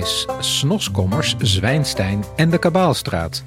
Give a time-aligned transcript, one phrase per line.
[0.00, 3.42] is Snoskommers, Zwijnstein en de Kabaalstraat.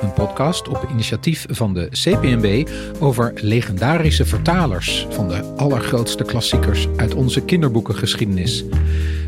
[0.00, 2.68] Een podcast op initiatief van de CPNB
[3.00, 8.64] over legendarische vertalers van de allergrootste klassiekers uit onze kinderboekengeschiedenis.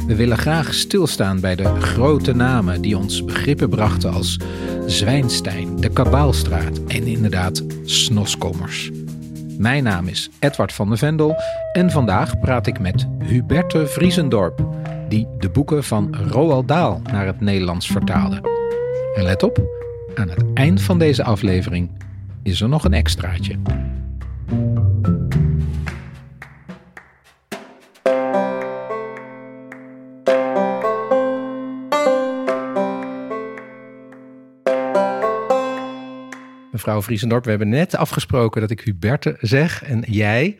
[0.07, 4.36] We willen graag stilstaan bij de grote namen die ons begrippen brachten als
[4.86, 8.90] Zwijnstein, de Kabaalstraat en inderdaad Snoskommers.
[9.58, 11.34] Mijn naam is Edward van de Vendel
[11.72, 14.66] en vandaag praat ik met Huberte Vriesendorp,
[15.08, 18.40] die de boeken van Roald Dahl naar het Nederlands vertaalde.
[19.14, 19.62] En let op,
[20.14, 21.90] aan het eind van deze aflevering
[22.42, 23.56] is er nog een extraatje.
[36.77, 40.56] Mevrouw Vriesendorp, we hebben net afgesproken dat ik Huberte zeg en jij.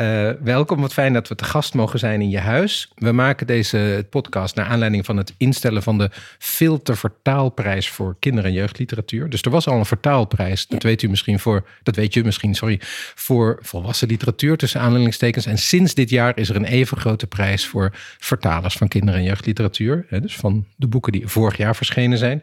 [0.00, 2.92] Uh, welkom, wat fijn dat we te gast mogen zijn in je huis.
[2.94, 8.52] We maken deze podcast naar aanleiding van het instellen van de filtervertaalprijs voor kinder- en
[8.52, 9.30] jeugdliteratuur.
[9.30, 12.54] Dus er was al een vertaalprijs, dat weet u misschien voor, dat weet je misschien,
[12.54, 12.78] sorry,
[13.14, 15.46] voor volwassen literatuur tussen aanleidingstekens.
[15.46, 19.22] En sinds dit jaar is er een even grote prijs voor vertalers van kinder- en
[19.22, 20.06] jeugdliteratuur.
[20.08, 22.42] Hè, dus van de boeken die vorig jaar verschenen zijn.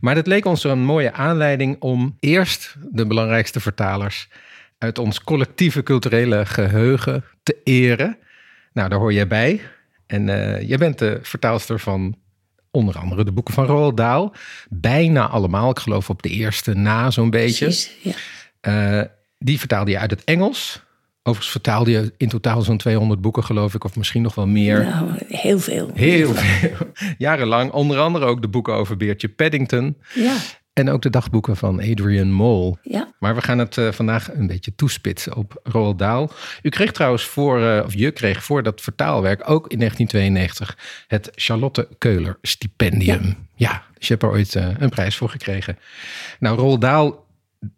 [0.00, 4.28] Maar dat leek ons een mooie aanleiding om eerst de belangrijkste vertalers
[4.78, 8.18] uit ons collectieve culturele geheugen te eren.
[8.72, 9.60] Nou, daar hoor jij bij.
[10.06, 12.16] En uh, jij bent de vertaalster van
[12.70, 14.32] onder andere de boeken van Roald Dahl.
[14.68, 17.64] Bijna allemaal, ik geloof op de eerste na zo'n beetje.
[17.64, 18.98] Precies, ja.
[19.00, 19.04] Uh,
[19.38, 20.86] die vertaalde je uit het Engels.
[21.22, 24.84] Overigens vertaalde je in totaal zo'n 200 boeken, geloof ik, of misschien nog wel meer.
[24.84, 25.90] Nou, heel veel.
[25.94, 26.76] Heel veel.
[27.18, 27.72] Jarenlang.
[27.72, 29.96] Onder andere ook de boeken over Beertje Paddington.
[30.14, 30.36] Ja.
[30.78, 32.76] En ook de dagboeken van Adrian Mole.
[32.82, 33.12] Ja.
[33.18, 36.28] Maar we gaan het uh, vandaag een beetje toespitsen op Roald Dahl.
[36.62, 41.30] U kreeg trouwens voor, uh, of je kreeg voor dat vertaalwerk ook in 1992 het
[41.34, 43.24] Charlotte Keuler Stipendium.
[43.24, 45.78] Ja, ja dus je hebt er ooit uh, een prijs voor gekregen.
[46.38, 47.12] Nou, Roald Dahl,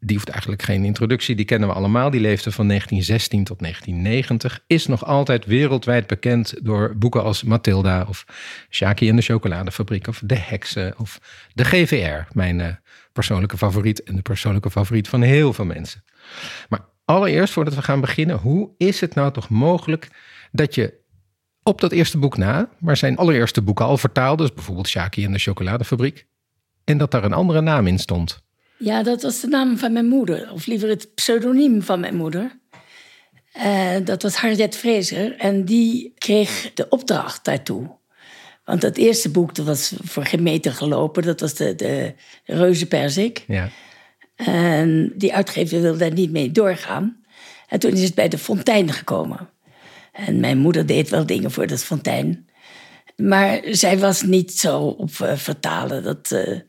[0.00, 2.10] die hoeft eigenlijk geen introductie, die kennen we allemaal.
[2.10, 4.60] Die leefde van 1916 tot 1990.
[4.66, 8.24] Is nog altijd wereldwijd bekend door boeken als Mathilda of
[8.70, 11.20] Shaki en de Chocoladefabriek of De Heksen of
[11.54, 12.80] de GVR, mijn
[13.20, 16.04] persoonlijke favoriet en de persoonlijke favoriet van heel veel mensen.
[16.68, 20.08] Maar allereerst, voordat we gaan beginnen, hoe is het nou toch mogelijk
[20.52, 20.98] dat je
[21.62, 25.32] op dat eerste boek na, waar zijn allereerste boeken al vertaald, dus bijvoorbeeld Shaki en
[25.32, 26.26] de Chocoladefabriek,
[26.84, 28.42] en dat daar een andere naam in stond?
[28.78, 32.58] Ja, dat was de naam van mijn moeder, of liever het pseudoniem van mijn moeder.
[33.56, 37.98] Uh, dat was Harriet Fraser en die kreeg de opdracht daartoe.
[38.70, 41.22] Want dat eerste boek, dat was voor geen meter gelopen.
[41.22, 42.14] Dat was de, de
[42.44, 43.44] Reuzenperzik.
[43.46, 43.70] Ja.
[44.36, 47.16] En die uitgever wilde daar niet mee doorgaan.
[47.68, 49.48] En toen is het bij de Fontein gekomen.
[50.12, 52.48] En mijn moeder deed wel dingen voor dat Fontein.
[53.16, 56.02] Maar zij was niet zo op uh, vertalen.
[56.02, 56.60] Dat, uh,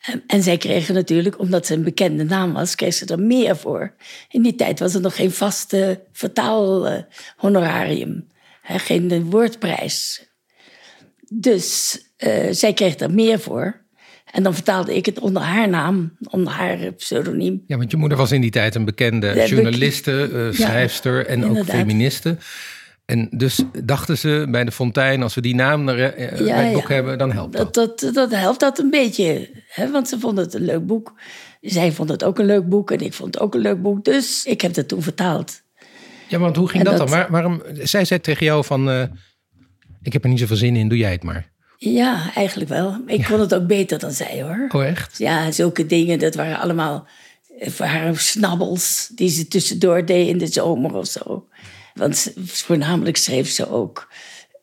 [0.00, 3.56] en, en, zij kregen natuurlijk, omdat ze een bekende naam was, kreeg ze er meer
[3.56, 3.94] voor.
[4.28, 8.28] In die tijd was er nog geen vaste vertaalhonorarium.
[8.70, 10.30] Uh, geen woordprijs.
[11.34, 13.80] Dus uh, zij kreeg er meer voor.
[14.32, 17.62] En dan vertaalde ik het onder haar naam, onder haar pseudoniem.
[17.66, 21.24] Ja, want je moeder was in die tijd een bekende De journaliste, uh, schrijfster ja,
[21.24, 21.62] en inderdaad.
[21.62, 22.36] ook feministe.
[23.04, 26.64] En dus dachten ze bij de Fontein, als we die naam er, uh, ja, bij
[26.64, 26.94] het boek ja.
[26.94, 27.74] hebben, dan helpt dat.
[27.74, 29.90] Dat, dat, dat helpt dat een beetje, hè?
[29.90, 31.14] want ze vonden het een leuk boek.
[31.60, 34.04] Zij vond het ook een leuk boek en ik vond het ook een leuk boek.
[34.04, 35.62] Dus ik heb het toen vertaald.
[36.28, 37.16] Ja, want hoe ging dat, dat- dan?
[37.16, 39.02] Waar, waarom, zij zei tegen jou van, eh,
[40.02, 41.50] ik heb er niet zoveel zin in, doe jij het maar.
[41.78, 42.96] Ja, eigenlijk wel.
[43.06, 44.68] Ik vond het ook beter dan zij hoor.
[44.68, 45.18] Oh echt?
[45.18, 47.06] Ja, zulke dingen, dat waren allemaal
[47.58, 51.48] eh, voor haar snabbels die ze tussendoor deed in de zomer of zo.
[51.94, 54.08] Want voornamelijk schreef ze ook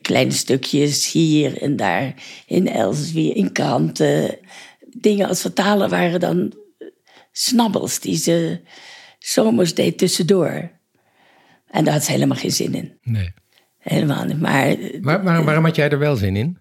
[0.01, 2.13] kleine stukjes hier en daar
[2.45, 4.37] in Elsevier, in kranten.
[4.97, 6.53] Dingen als vertalen waren dan
[7.31, 8.61] snabbels die ze
[9.19, 10.71] zomers deed tussendoor.
[11.67, 12.97] En daar had ze helemaal geen zin in.
[13.01, 13.33] Nee.
[13.89, 14.39] Helemaal niet.
[14.39, 16.57] Maar eh, Maar, maar waarom had jij er wel zin in?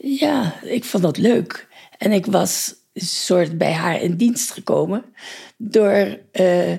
[0.00, 1.68] ja, ik vond dat leuk.
[1.98, 5.04] En ik was een soort bij haar in dienst gekomen
[5.56, 6.18] door.
[6.32, 6.72] eh,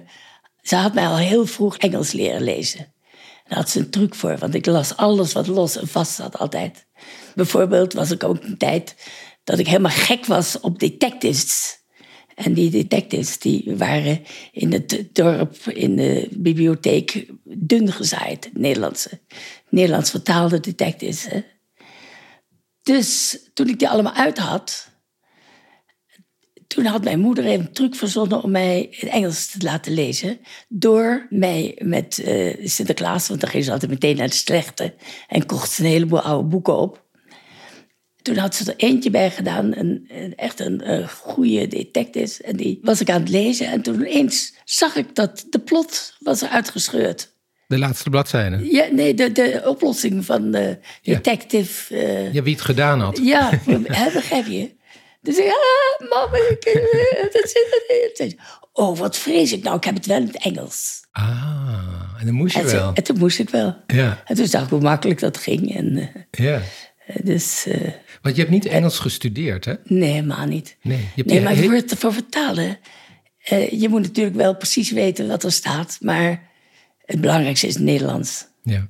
[0.62, 2.80] ze had mij al heel vroeg Engels leren lezen.
[2.80, 6.14] En daar had ze een truc voor, want ik las alles wat los en vast
[6.16, 6.86] zat altijd.
[7.36, 8.96] Bijvoorbeeld was ik ook een tijd
[9.44, 11.77] dat ik helemaal gek was op detectives.
[12.38, 18.50] En die detectives die waren in het dorp, in de bibliotheek, dun gezaaid.
[18.54, 19.20] Nederlandse,
[19.70, 21.28] Nederlands vertaalde detectives.
[21.28, 21.42] Hè?
[22.84, 24.92] Dus toen ik die allemaal uit had,
[26.68, 30.40] toen had mijn moeder even een truc verzonnen om mij het Engels te laten lezen.
[30.68, 34.96] Door mij met eh, Sinterklaas, want dan ging ze altijd meteen naar de slechte
[35.28, 37.06] en kocht ze een heleboel oude boeken op.
[38.28, 42.44] toen had ze er eentje bij gedaan, een, een- echt een, een goede detective.
[42.44, 43.68] En die was ik aan het lezen.
[43.68, 47.36] En toen ineens zag ik dat de plot was eruit gescheurd.
[47.68, 48.72] De laatste bladzijde.
[48.72, 51.14] Ja, nee, de, de oplossing van de Ja.
[51.14, 51.96] detective.
[51.98, 53.20] eh, Ja, wie het gedaan had.
[53.24, 54.76] ja, hè, begrijp je?
[55.22, 57.84] Dus ik, ah, mama, eh, dat zit
[58.18, 58.40] erin.
[58.74, 61.06] Oh, wat vrees ik nou, ik heb het wel in het Engels.
[61.12, 62.92] Ah, en dan moest je En, toen- wel.
[62.94, 63.76] en toen moest ik wel.
[63.88, 65.76] Ja, En toen zag ik hoe makkelijk dat ging.
[65.76, 66.62] En, eh, ja.
[67.24, 67.66] dus,
[68.28, 69.74] Want je hebt niet Engels gestudeerd, hè?
[69.84, 70.78] nee, helemaal niet.
[70.82, 72.78] Nee, je hebt Nee, maar voor, het- voor vertalen,
[73.44, 75.98] eh, je moet natuurlijk wel precies weten wat er staat.
[76.02, 76.50] Maar
[77.06, 78.46] het belangrijkste is het Nederlands.
[78.64, 78.88] Ja.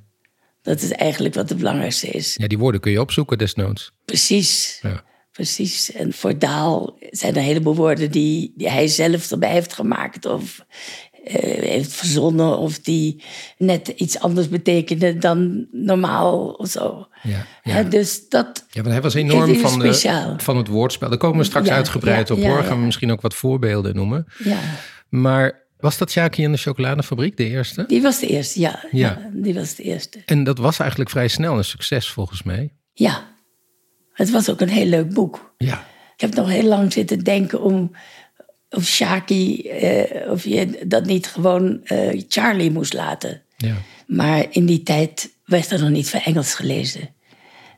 [0.62, 2.34] Dat is eigenlijk wat het belangrijkste is.
[2.40, 3.92] ja, die woorden kun je opzoeken desnoods.
[4.04, 4.78] Precies.
[4.82, 5.04] Ja.
[5.32, 5.92] Precies.
[5.92, 10.26] En voor Daal zijn er een heleboel woorden die, die hij zelf erbij heeft gemaakt
[10.26, 10.64] of
[11.24, 13.22] heeft verzonnen, of die
[13.58, 17.08] net iets anders betekenen dan normaal of zo.
[17.22, 17.82] Ja, ja.
[17.82, 18.66] Dus dat.
[18.70, 21.08] Ja, want hij was enorm van, de, van het woordspel.
[21.08, 22.62] Daar komen we straks Ja, uitgebreid op hoor.
[22.62, 24.26] Gaan we misschien ook wat voorbeelden noemen.
[24.44, 24.58] Ja,
[25.08, 27.84] Maar was dat Sjaki in de chocoladefabriek, de eerste?
[27.86, 28.60] die was de eerste.
[28.60, 28.84] Ja.
[28.90, 29.30] ja.
[29.32, 30.22] die was de eerste.
[30.26, 32.72] En dat was eigenlijk vrij snel een succes volgens mij.
[32.92, 33.26] Ja.
[34.12, 35.54] Het was ook een heel leuk boek.
[35.56, 37.90] Ja, Ik heb nog heel lang zitten denken om
[38.70, 43.42] of Shaki, eh, of je dat niet gewoon eh, Charlie moest laten.
[43.56, 43.74] ja.
[44.06, 47.08] Maar in die tijd werd er nog niet veel Engels gelezen.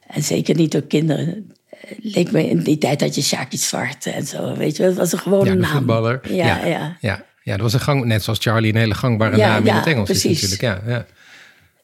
[0.06, 1.52] En zeker niet door kinderen.
[1.70, 4.82] Eh, Leek me in die tijd dat je Shaki Zwart en zo, weet je.
[4.82, 5.70] Het was een gewone Ja, naam.
[5.70, 6.20] voetballer.
[6.28, 6.66] Ja, ja.
[6.66, 6.96] ja.
[7.00, 7.24] ja.
[7.42, 10.10] Ja, dat was een gang, net zoals Charlie, een hele gangbare naam in het Engels
[10.10, 10.60] is natuurlijk.
[10.60, 11.06] Ja, ja.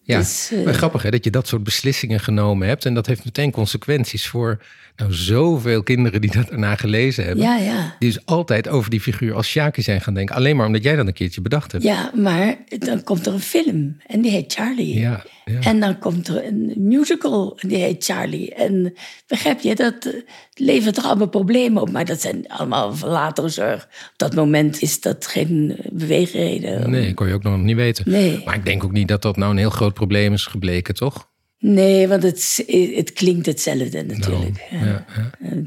[0.02, 2.84] Ja, Dus, maar grappig hè, dat je dat soort beslissingen genomen hebt.
[2.84, 4.62] En dat heeft meteen consequenties voor
[4.96, 7.44] nou, zoveel kinderen die dat daarna gelezen hebben.
[7.44, 7.96] Ja, ja.
[7.98, 10.34] Die dus altijd over die figuur als Sjaki zijn gaan denken.
[10.34, 11.84] Alleen maar omdat jij dat een keertje bedacht hebt.
[11.84, 14.98] Ja, maar dan komt er een film en die heet Charlie.
[14.98, 15.60] Ja, ja.
[15.60, 18.54] En dan komt er een musical en die heet Charlie.
[18.54, 18.94] En
[19.26, 20.14] begrijp je, dat
[20.54, 21.90] levert er allemaal problemen op.
[21.90, 23.82] Maar dat zijn allemaal van latere zorg.
[23.84, 26.90] Op dat moment is dat geen beweegreden.
[26.90, 28.10] Nee, kon je ook nog niet weten.
[28.10, 28.42] Nee.
[28.44, 31.34] Maar ik denk ook niet dat dat nou een heel groot probleem is gebleken, toch?
[31.58, 32.64] Nee, want het,
[32.94, 34.66] het klinkt hetzelfde natuurlijk.
[34.70, 35.04] Ja,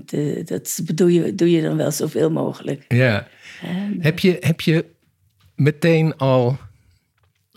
[0.05, 2.85] eh, dat bedoel je, doe je dan wel zoveel mogelijk.
[2.87, 3.27] Ja.
[3.99, 4.85] Heb je, heb je
[5.55, 6.57] meteen al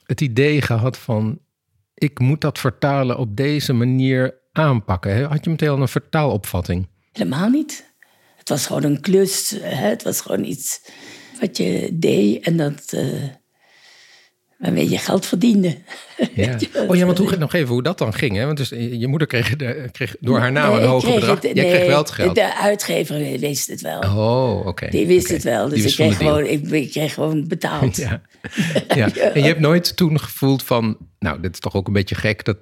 [0.04, 1.38] het idee gehad van...
[1.94, 5.24] ik moet dat vertalen op deze manier aanpakken?
[5.24, 6.88] Had je meteen al een vertaalopvatting?
[7.12, 7.94] Helemaal niet.
[8.36, 9.50] Het was gewoon een klus.
[9.60, 9.88] Hè?
[9.88, 10.80] Het was gewoon iets
[11.40, 13.22] wat je deed en dat, eh
[14.62, 15.76] waarmee je geld verdiende.
[16.34, 16.56] Ja.
[16.88, 18.36] Oh ja, want hoe, nog even hoe dat dan ging.
[18.36, 18.44] Hè?
[18.46, 21.34] Want dus, je je moeder kreeg, de- kreeg door haar naam Nee, een hoger bedrag.
[21.34, 22.34] het- Jij nee, kreeg wel het geld.
[22.34, 23.98] De uitgever wist het wel.
[24.00, 24.88] Oh, oké.
[24.90, 25.68] Die wist het wel.
[25.68, 27.96] Dus ik kreeg, gewoon, ik, ik kreeg gewoon betaald.
[28.02, 28.20] Ja.
[28.94, 29.10] ja.
[29.14, 30.96] En je hebt nooit toen gevoeld van...
[31.18, 32.58] nou, dit is toch ook een beetje gek dat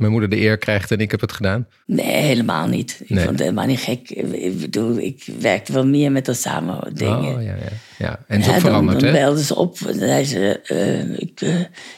[0.00, 1.66] mijn moeder de eer krijgt en ik heb het gedaan.
[1.86, 3.00] Nee, helemaal niet.
[3.02, 3.18] Ik Nee.
[3.18, 4.10] vond het helemaal niet gek.
[4.10, 7.18] Ik bedoel, ik werkte wel meer met haar samen dingen.
[7.36, 7.54] Oh, ja, ja.
[7.98, 8.24] ja.
[8.26, 9.20] En het is Ja, ook dan, veranderd, dan hè?
[9.20, 11.48] belden ze op en zei ze, eh, ik, eh,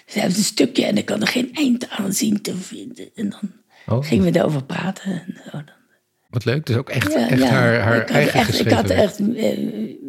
[0.06, 3.10] ze hebben een stukje en ik kan er geen eind aan zien te vinden.
[3.14, 3.50] En dan
[3.96, 4.04] Oh.
[4.06, 5.12] gingen we daarover praten.
[5.12, 5.50] En zo.
[5.50, 5.64] Dan-
[6.30, 6.66] Wat leuk.
[6.66, 7.46] Dus ook echt, Ja, echt ja.
[7.48, 9.58] haar, haar ik had eigen echt, ik had echt, eh,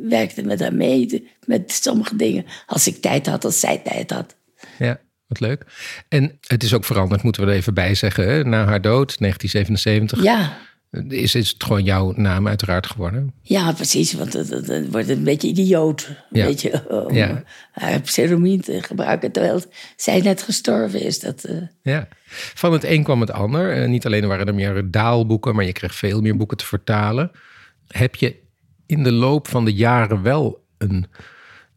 [0.10, 2.46] werkte met haar mee, met sommige dingen.
[2.66, 4.36] Als ik tijd had, als zij tijd had.
[4.80, 5.66] Ja, wat leuk.
[6.10, 8.28] En het is ook veranderd, moeten we er even bij zeggen.
[8.28, 8.44] Hè?
[8.44, 10.58] Na haar dood, 1977, Ja,
[11.10, 13.34] is, is het gewoon jouw naam uiteraard geworden.
[13.42, 16.08] ja precies, want het, wordt een beetje idioot.
[16.32, 16.46] Een Ja.
[16.46, 17.44] beetje om Ja.
[17.72, 19.62] haar pseudoniem te gebruiken, terwijl
[19.96, 21.20] zij net gestorven is.
[21.20, 22.08] Dat, eh, Ja.
[22.54, 23.72] Van het een kwam het ander.
[23.82, 27.32] Eh, niet alleen waren er meer daalboeken, maar je kreeg veel meer boeken te vertalen.
[27.88, 28.36] Heb je
[28.86, 31.06] in de loop van de jaren wel een,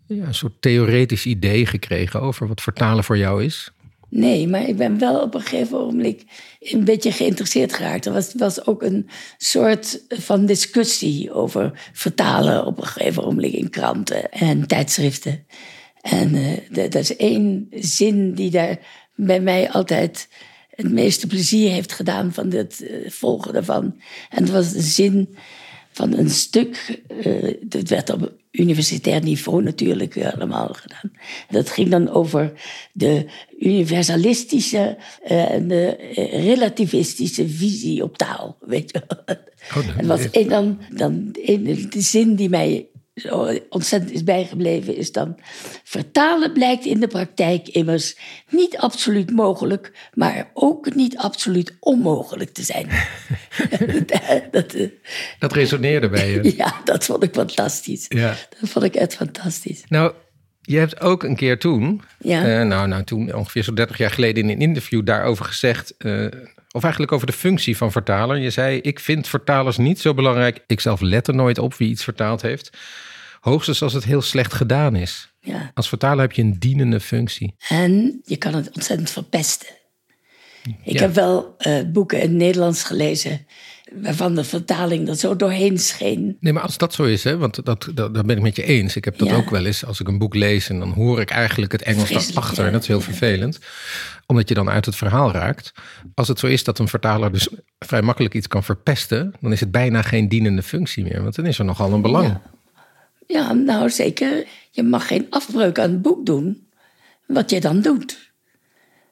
[0.06, 3.70] ja, een soort theoretisch idee gekregen over wat vertalen voor jou is?
[4.08, 6.24] Nee, maar ik ben wel op een gegeven moment
[6.60, 8.06] een beetje geïnteresseerd geraakt.
[8.06, 13.70] Er was, was ook een soort van discussie over vertalen op een gegeven moment in
[13.70, 15.46] kranten en tijdschriften.
[16.00, 18.78] En eh, er is één zin die daar
[19.14, 20.28] bij mij altijd
[20.70, 24.00] het meeste plezier heeft gedaan van het eh, volgen daarvan.
[24.30, 25.36] En dat was de zin
[25.96, 27.02] van een stuk.
[27.20, 31.12] eh dat werd op universitair niveau natuurlijk allemaal gedaan.
[31.50, 32.52] Dat ging dan over
[32.92, 33.26] de
[33.58, 38.56] universalistische eh, en de eh, relativistische visie op taal.
[38.60, 39.02] Weet je
[39.98, 42.86] en wat, en dan, dan een, de zin die mij
[43.16, 45.38] zo ontzettend is bijgebleven is dan...
[45.84, 48.16] Vertalen blijkt in de praktijk immers
[48.50, 49.92] niet absoluut mogelijk...
[50.14, 52.88] maar ook niet absoluut onmogelijk te zijn.
[54.50, 54.88] dat, eh,
[55.38, 56.56] Dat resoneerde bij je.
[56.56, 58.04] ja, dat vond ik fantastisch.
[58.08, 58.36] Ja.
[58.60, 59.84] Dat vond ik echt fantastisch.
[59.88, 60.12] Nou,
[60.60, 62.60] je hebt ook een keer toen, Ja.
[62.60, 66.26] eh, nou, nou toen ongeveer zo'n 30 jaar geleden in een interview daarover gezegd, eh,
[66.76, 68.36] Of eigenlijk over de functie van vertaler.
[68.38, 70.64] Je zei, ik vind vertalers niet zo belangrijk.
[70.66, 72.70] Ik zelf let er nooit op wie iets vertaald heeft.
[73.40, 75.32] Hoogstens als het heel slecht gedaan is.
[75.40, 75.70] Ja.
[75.74, 77.54] Als vertaler heb je een dienende functie.
[77.68, 79.68] En je kan het ontzettend verpesten.
[80.82, 81.00] Ik Ja.
[81.00, 83.46] heb wel eh, boeken in het Nederlands gelezen
[83.94, 86.36] waarvan de vertaling er zo doorheen scheen.
[86.40, 88.62] Nee, maar als dat zo is, hè, want dat, dat, dat ben ik met je
[88.62, 88.96] eens.
[88.96, 89.34] Ik heb dat Ja.
[89.36, 92.08] ook wel eens als ik een boek lees en dan hoor ik eigenlijk het Engels
[92.08, 92.60] daarachter.
[92.60, 92.66] ja.
[92.66, 93.58] En dat is heel vervelend,
[94.26, 95.72] omdat je dan uit het verhaal raakt.
[96.14, 99.60] Als het zo is dat een vertaler dus vrij makkelijk iets kan verpesten, dan is
[99.60, 101.22] het bijna geen dienende functie meer.
[101.22, 102.26] Want dan is er nogal een belang.
[102.26, 102.42] Ja.
[103.28, 104.44] Ja, nou zeker.
[104.70, 106.66] Je mag geen afbreuk aan het boek doen,
[107.26, 108.32] wat je dan doet.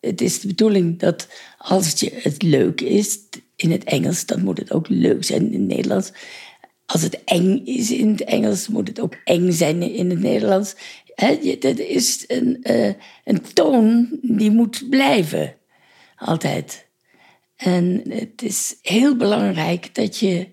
[0.00, 1.28] Het is de bedoeling dat
[1.58, 3.18] als je, het leuk is
[3.56, 6.12] in het Engels, dan moet het ook leuk zijn in het Nederlands.
[6.86, 10.74] Als het eng is in het Engels, moet het ook eng zijn in het Nederlands.
[11.58, 12.92] Dat is een, eh,
[13.24, 15.54] een toon die moet blijven,
[16.16, 16.86] altijd.
[17.56, 20.48] En het is heel belangrijk dat je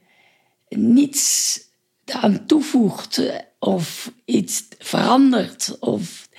[0.70, 1.60] niets
[2.06, 3.22] aan toevoegt
[3.60, 5.78] of iets verandert.
[5.80, 6.30] Of...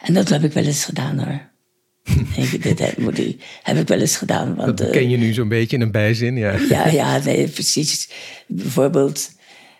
[0.00, 1.49] En dat heb ik wel eens gedaan hoor.
[2.52, 4.54] Ik- dat heb, moet ik- heb ik wel eens gedaan.
[4.54, 6.36] Want, Dat eh, ken je nu zo'n beetje in een bijzin.
[6.36, 6.56] Ja.
[6.68, 8.08] ja, ja, nee, precies.
[8.46, 9.30] Bijvoorbeeld,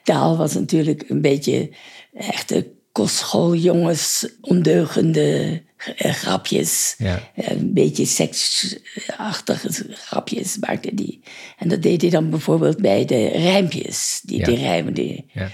[0.03, 1.71] taal was natuurlijk een beetje
[2.15, 5.63] echte kostschooljongens, ondeugende
[5.97, 6.95] eh, grapjes.
[6.99, 7.31] Ja.
[7.35, 11.21] Eh, Een beetje seksachtige grapjes maakte die.
[11.59, 14.45] En dat deed hij dan bijvoorbeeld bij de rijmpjes, die Ja.
[14.45, 15.25] die rijmde.
[15.33, 15.51] Ja.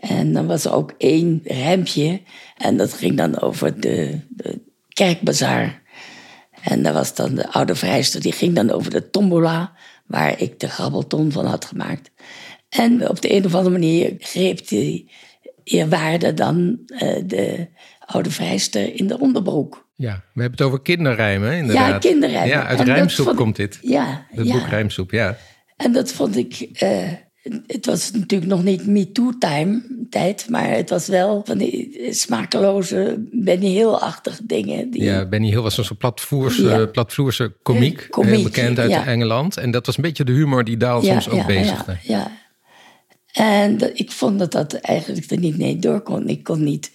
[0.00, 2.20] En dan was er ook één rijmpje.
[2.56, 4.58] En dat ging dan over de, de
[4.88, 5.79] kerkbazaar.
[6.62, 9.72] En daar was dan de oude vrijster, die ging dan over de tombola,
[10.06, 12.10] waar ik de grabbelton van had gemaakt.
[12.68, 15.10] En op de een of andere manier greep die
[15.64, 17.68] eerwaarde dan eh, de
[18.06, 19.88] oude vrijster in de onderbroek.
[19.96, 22.02] ja, we hebben het over kinderrijmen, inderdaad.
[22.04, 22.48] Ja, kinderrijmen.
[22.48, 23.78] Ja, uit En Rijmsoep vond komt dit.
[23.82, 24.52] Ja, Het ja.
[24.58, 25.36] boek Rijmsoep, ja.
[25.76, 26.68] En dat vond ik.
[26.72, 27.08] eh,
[27.66, 33.68] het was natuurlijk nog niet MeToo-time tijd, maar het was wel van die smakeloze, Benny
[33.68, 34.90] Hill-achtige dingen.
[34.90, 36.86] Die, Ja, Benny Hill was zo'n platvoerse, Ja.
[36.86, 39.06] platvloerse komiek, Eh, komiek, heel bekend uit ja.
[39.06, 39.56] Engeland.
[39.56, 41.96] En dat was een beetje de humor die Daal soms ook bezigde.
[42.02, 42.38] Ja, ja.
[43.32, 46.28] En dat, ik vond dat dat eigenlijk er niet mee door kon.
[46.28, 46.90] Ik kon niet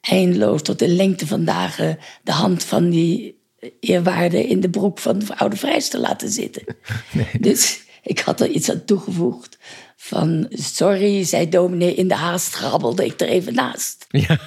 [0.00, 3.34] eindeloos tot de lengte van dagen de hand van die
[3.80, 6.62] eerwaarde in de broek van de oude vrijster laten zitten.
[7.40, 9.58] Dus ik had er iets aan toegevoegd
[9.96, 14.06] van sorry, zei dominee, in de haast grabbelde ik er even naast.
[14.10, 14.38] Ja,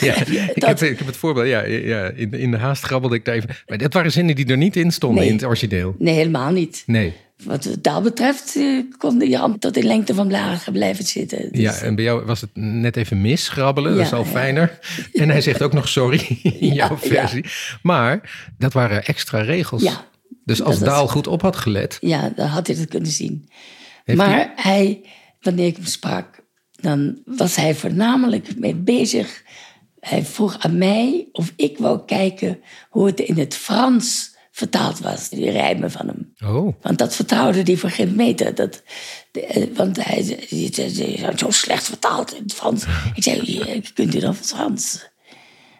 [0.00, 0.14] ja.
[0.20, 1.46] ik, heb, dat- ik heb het voorbeeld.
[1.46, 3.50] Ja, ja in, de- in de haast grabbelde ik daar even.
[3.66, 5.28] Maar dat waren zinnen die er niet in stonden Nee.
[5.28, 5.94] in het origineel.
[5.98, 6.82] Nee, helemaal niet.
[6.86, 7.12] Nee.
[7.44, 11.48] Wat taal betreft eh, kon die hand tot in lengte van blagen blijven zitten.
[11.52, 13.94] Dus, Ja, en bij jou was het net even mis grabbelen.
[13.96, 14.30] dat is Ja, al ja.
[14.30, 14.78] fijner.
[15.12, 17.44] En hij zegt ook nog sorry in Ja, jouw versie.
[17.82, 19.82] Maar dat waren extra regels.
[19.82, 20.04] Ja,
[20.44, 21.96] dus als dat Daal goed op had gelet.
[22.00, 23.48] Ja, dan had hij dat kunnen zien.
[24.04, 25.04] Heeft maar hij,
[25.40, 29.42] wanneer ik hem sprak, dan was hij voornamelijk mee bezig.
[30.00, 32.60] Hij vroeg aan mij of ik wou kijken
[32.90, 36.32] hoe het in het Frans vertaald was, die rijmen van hem.
[36.54, 38.54] Oh, Want dat vertrouwde hij voor geen meter.
[38.54, 38.82] Dat,
[39.30, 42.84] de- eh, want hij zei, hij zei, "Ze zijn zo slecht vertaald in het Frans.
[43.14, 45.12] Ik zei, "Ja, kunt u dan Frans?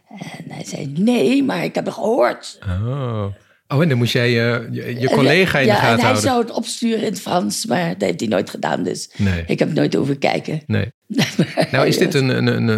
[0.09, 2.59] En hij zei, nee, maar ik heb het gehoord.
[2.67, 3.27] oh.
[3.69, 6.05] Oh, en dan moest jij je, je, je collega in ja, de gaten en hij
[6.05, 6.23] houden.
[6.23, 8.83] zou het opsturen in het Frans, maar dat heeft hij nooit gedaan.
[8.83, 9.45] Dus Nee.
[9.47, 10.63] ik heb nooit over kijken.
[10.67, 10.93] Nee.
[11.71, 12.69] Nou is dit een, een,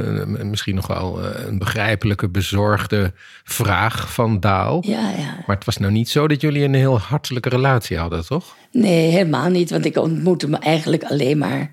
[0.40, 3.12] een, misschien nog wel eh, een begrijpelijke, bezorgde
[3.44, 4.82] vraag van Daal.
[4.86, 5.42] Ja, ja.
[5.46, 8.56] Maar het was nou niet zo dat jullie een heel hartelijke relatie hadden, toch?
[8.72, 9.70] Nee, helemaal niet.
[9.70, 11.70] Want ik ontmoette hem eigenlijk alleen maar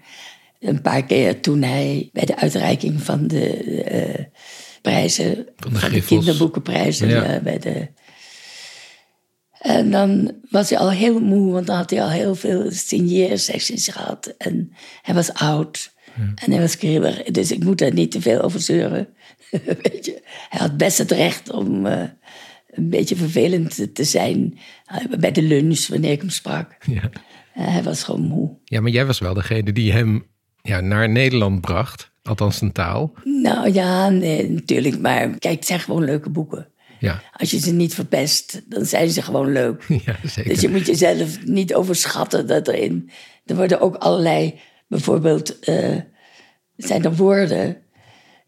[0.59, 3.49] een paar keer toen hij bij de uitreiking van de
[3.83, 4.25] eh,
[4.81, 7.23] prijzen, Van de van de kinderboekenprijzen, Ja.
[7.31, 7.87] ja, bij de.
[9.63, 13.87] En dan was hij al heel moe, want dan had hij al heel veel signeersessies
[13.87, 14.33] gehad.
[14.37, 15.91] En hij was oud.
[16.35, 17.23] En hij was kribbig.
[17.23, 19.07] Dus ik moet daar niet te veel over zeuren.
[19.81, 22.03] Weet je, hij had best het recht om eh,
[22.67, 26.77] een beetje vervelend te- zijn eh, bij de lunch wanneer ik hem sprak.
[26.85, 27.09] Ja.
[27.53, 28.57] Eh, hij was gewoon moe.
[28.63, 30.25] ja, maar jij was wel degene die hem
[30.61, 32.11] ja, naar Nederland bracht.
[32.23, 33.13] Althans een taal.
[33.23, 34.99] Nou ja, nee, natuurlijk.
[34.99, 36.67] Maar kijk, het zijn gewoon leuke boeken.
[37.03, 39.85] Ja, Als je ze niet verpest, dan zijn ze gewoon leuk.
[40.05, 40.51] ja zeker.
[40.51, 43.09] Dus je moet jezelf niet overschatten dat erin.
[43.45, 45.97] Er worden ook allerlei, bijvoorbeeld, eh,
[46.75, 47.77] zijn er woorden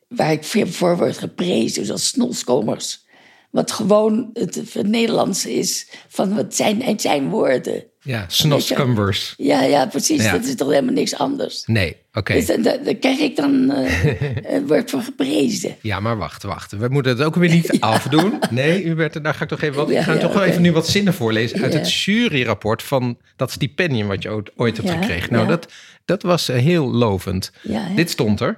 [0.07, 3.05] waar ik veel voor word geprezen, zoals snolskomers.
[3.51, 7.83] Wat gewoon het Nederlands is van wat zijn, het zijn woorden.
[8.05, 9.33] Ja, snoscumbers.
[9.37, 10.23] Ja, ja, precies.
[10.23, 10.31] Ja.
[10.31, 11.63] Dat is toch helemaal niks anders.
[11.65, 12.33] Nee, oké.
[12.33, 15.75] Dus dan, dan, dan krijg ik dan, eh, wordt voor geprezen.
[15.81, 16.71] Ja, maar wacht, wacht.
[16.71, 18.39] We moeten het ook weer niet afdoen.
[18.49, 19.89] Nee, Hubert, daar ga ik toch even wat.
[19.89, 21.79] Ik ga Ja, toch ja, wel even nu wat zinnen voorlezen uit Ja.
[21.79, 25.31] het juryrapport van dat stipendium wat je ooit, ooit hebt Ja, gekregen.
[25.33, 25.49] Nou, ja.
[25.49, 25.71] dat,
[26.05, 27.51] dat was eh, heel lovend.
[27.61, 27.87] Ja?
[27.95, 28.57] Dit stond er.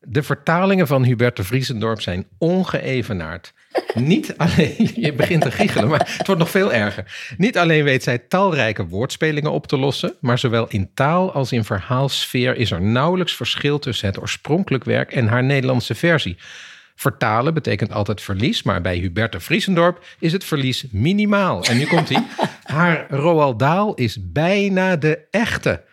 [0.00, 3.52] De vertalingen van Hubert de Vriesendorp zijn ongeëvenaard.
[3.94, 7.34] Niet alleen, je begint te giechelen, maar het wordt nog veel erger.
[7.36, 11.64] Niet alleen weet zij talrijke woordspelingen op te lossen, maar zowel in taal als in
[11.64, 16.36] verhaalsfeer is er nauwelijks verschil tussen het oorspronkelijk werk en haar Nederlandse versie.
[16.94, 21.64] Vertalen betekent altijd verlies, maar bij Huberte Vriesendorp is het verlies minimaal.
[21.64, 22.22] En nu komt hij.
[22.62, 25.84] Haar Roald Dahl is bijna de echte.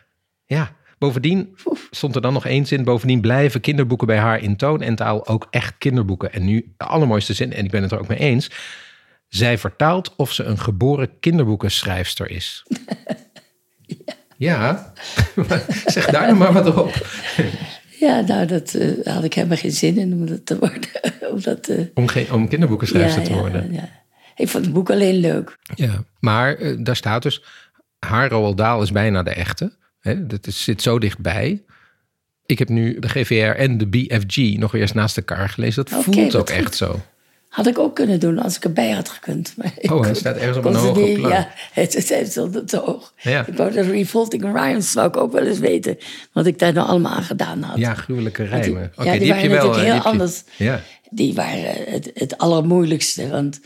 [0.46, 1.56] Ja, bovendien
[1.92, 2.84] stond er dan nog één zin.
[2.84, 6.34] Bovendien blijven kinderboeken bij haar in toon en taal ook echt kinderboeken.
[6.34, 8.52] En nu de allermooiste zin, en ik ben het er ook mee eens.
[9.28, 12.64] Zij vertaalt of ze een geboren kinderboekenschrijfster is.
[14.38, 14.94] Ja,
[15.86, 17.08] zeg daar nog maar wat op.
[18.00, 20.90] Ja, nou, dat eh, had ik helemaal geen zin in om dat te worden.
[21.32, 23.74] om dat, eh, Om, geen, om kinderboekenschrijfster ja, te ja, worden.
[23.74, 23.90] Ja.
[24.36, 25.58] Ik vond het boek alleen leuk.
[25.76, 27.44] Ja, maar eh, daar staat dus,
[28.00, 29.78] haar Roald Dahl is bijna de echte.
[30.08, 31.64] Hè, dat is, zit zo dichtbij.
[32.46, 35.86] Ik heb nu de GVR en de BFG nog weer eens naast elkaar gelezen.
[35.86, 37.02] Dat voelt ook echt zo.
[37.50, 39.54] Had ik ook kunnen doen als ik erbij had gekund.
[39.58, 41.18] Maar Oh, hij staat ergens op een hoge niet-.
[41.20, 43.14] Ja, het is het te hoog.
[43.18, 43.46] Ja.
[43.48, 45.98] Ik wou de Revolting Orions zou ik ook wel eens weten.
[46.32, 47.78] Wat ik daar nou allemaal aan gedaan had.
[47.78, 48.92] Ja, gruwelijke rijmen.
[49.04, 49.68] ja, die heb je waren wel.
[49.68, 50.44] natuurlijk eh, heel die heb je- anders.
[50.58, 53.30] Ja, Die waren het, het allermoeilijkste.
[53.30, 53.60] Want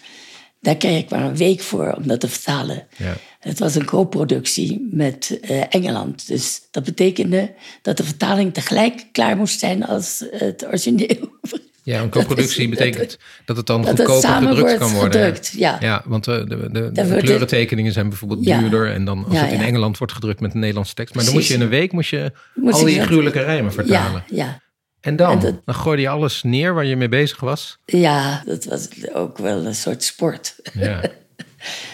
[0.62, 2.88] daar kreeg ik maar een week voor om dat te vertalen.
[2.98, 3.14] Ja.
[3.40, 6.28] Het was een co-productie met eh, Engeland.
[6.28, 11.30] Dus dat betekende dat de vertaling tegelijk klaar moest zijn als het origineel.
[11.84, 15.12] ja een co-productie betekent dat het dan dat goedkoper gedrukt wordt kan worden.
[15.12, 15.78] gedrukt, ja.
[15.80, 18.60] ja want eh, de, de, de, kleurentekeningen zijn bijvoorbeeld Ja.
[18.60, 18.92] duurder.
[18.92, 19.62] En dan als Ja, het in.
[19.62, 21.16] Engeland wordt gedrukt met een Nederlandse tekst.
[21.16, 24.24] Maar dan moest je in een week moest je Moest al die gruwelijke rijmen vertalen.
[24.28, 24.62] Ja, ja.
[25.02, 25.32] En dan?
[25.32, 27.78] En dat- Dan gooide je alles neer waar je mee bezig was.
[27.86, 30.56] ja, dat was ook wel een soort sport.
[30.74, 31.02] Ja.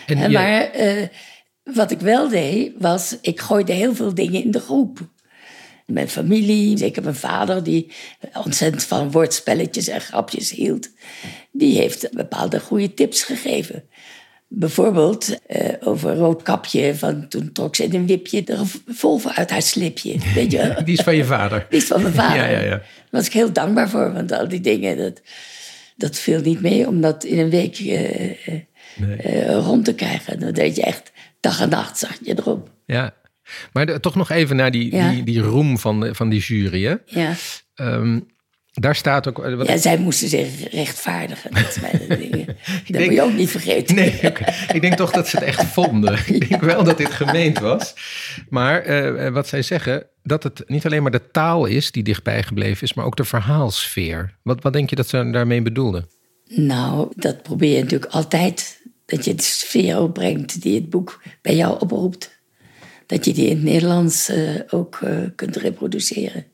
[0.05, 1.07] En Maar eh,
[1.63, 4.99] wat ik wel deed, was ik gooide heel veel dingen in de groep.
[5.85, 7.91] Mijn familie, zeker mijn vader, die
[8.43, 10.89] ontzettend van woordspelletjes en grapjes hield,
[11.51, 13.83] die heeft bepaalde goede tips gegeven.
[14.49, 19.61] Bijvoorbeeld eh, over Roodkapje, van toen trok ze in een wipje de revolver uit haar
[19.61, 20.15] slipje.
[20.35, 21.65] Weet je die is van je vader.
[21.69, 22.37] Die is van mijn vader.
[22.37, 22.69] Ja, ja, ja.
[22.69, 25.21] Daar was ik heel dankbaar voor, want al die dingen, dat,
[25.95, 30.39] dat viel niet mee om dat in een week eh, eh, rond te krijgen.
[30.39, 32.69] Dan deed je echt dag en nacht, zag je erop.
[32.85, 33.13] Ja.
[33.73, 35.11] Maar de- toch nog even naar die, Ja.
[35.11, 36.83] die, die roem van, van die jury.
[36.85, 36.95] Hè?
[37.05, 37.33] Ja.
[37.75, 38.19] Ehm,
[38.79, 39.37] daar staat ook...
[39.37, 41.51] wat- ja, zij moesten zich rechtvaardigen.
[42.07, 42.45] Dat, dingen.
[42.45, 42.55] dat
[42.87, 43.95] denk- moet je ook niet vergeten.
[43.95, 44.19] Nee,
[44.73, 46.13] ik denk toch dat ze het echt vonden.
[46.27, 47.93] Ik denk wel dat dit gemeend was.
[48.49, 52.43] Maar eh, wat zij zeggen, dat het niet alleen maar de taal is die dichtbij
[52.43, 54.37] gebleven is, maar ook de verhaalsfeer.
[54.43, 56.09] Wat, wat denk je dat ze daarmee bedoelden?
[56.47, 58.81] Nou, dat probeer je natuurlijk altijd.
[59.05, 62.39] Dat je de sfeer opbrengt die het boek bij jou oproept.
[63.05, 66.45] Dat je die in het Nederlands eh, ook eh, kunt reproduceren.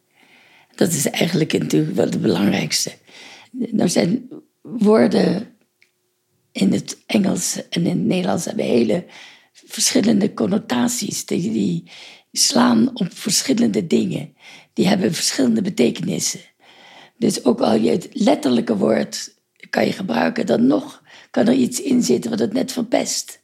[0.75, 2.91] Dat is eigenlijk natuurlijk wel het belangrijkste.
[3.51, 4.29] Nou zijn
[4.61, 5.47] woorden
[6.51, 9.05] in het Engels en in het Nederlands hebben hele
[9.53, 11.25] verschillende connotaties.
[11.25, 11.83] Die, die
[12.31, 14.35] slaan op verschillende dingen.
[14.73, 16.39] Die hebben verschillende betekenissen.
[17.17, 19.33] Dus ook al je het letterlijke woord
[19.69, 23.41] kan je gebruiken, dan nog kan er iets in zitten wat het net verpest.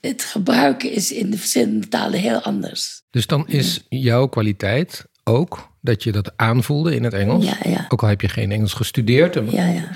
[0.00, 3.02] Het gebruiken is in de verschillende talen heel anders.
[3.10, 7.44] Dus dan is jouw kwaliteit ook dat je dat aanvoelde in het Engels.
[7.44, 7.84] Ja, ja.
[7.88, 9.36] Ook al heb je geen Engels gestudeerd.
[9.36, 9.88] en- Ja, ja.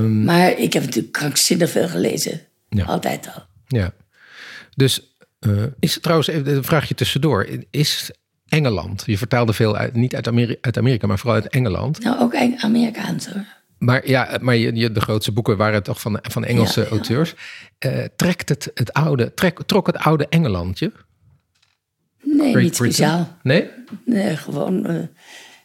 [0.00, 2.40] maar ik heb natuurlijk krankzinnig veel gelezen.
[2.68, 2.84] Ja.
[2.84, 3.42] Altijd al.
[3.66, 3.92] Ja.
[4.76, 7.46] Dus eh, is het trouwens, even een vraagje tussendoor.
[7.70, 8.10] Is
[8.48, 12.00] Engeland, je vertaalde veel uit, niet uit Amerika, uit Amerika, maar vooral uit Engeland.
[12.04, 13.44] Nou, ook Amerikaans hoor.
[13.78, 17.34] Maar ja, maar je, je- de grootste boeken waren toch van, van Engelse Ja, auteurs.
[17.78, 20.92] Eh, trekt het, het oude, trek, trok het oude Engelandje?
[22.22, 22.92] Nee, Great niet Britain?
[22.92, 23.36] speciaal.
[23.42, 23.68] Nee?
[24.04, 24.86] Nee, gewoon.
[24.86, 24.96] eh,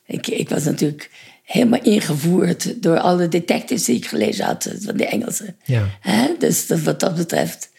[0.06, 1.10] ik, ik was natuurlijk
[1.44, 5.56] helemaal ingevoerd door alle detectives die ik gelezen had, eh, van de Engelse.
[5.64, 5.88] Ja.
[6.02, 6.28] Hè?
[6.40, 7.70] Dus dat, wat dat betreft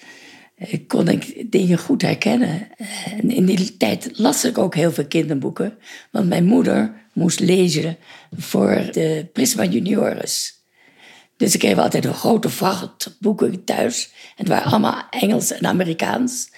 [0.56, 2.68] eh, kon ik dingen goed herkennen.
[3.10, 5.78] En in die tijd las ik ook heel veel kinderboeken.
[6.10, 7.96] Want mijn moeder moest lezen
[8.36, 10.54] voor de Prisma Junioris.
[11.36, 14.10] Dus ik kreeg altijd een grote vracht boeken thuis.
[14.12, 16.50] En het waren allemaal Engels en Amerikaans.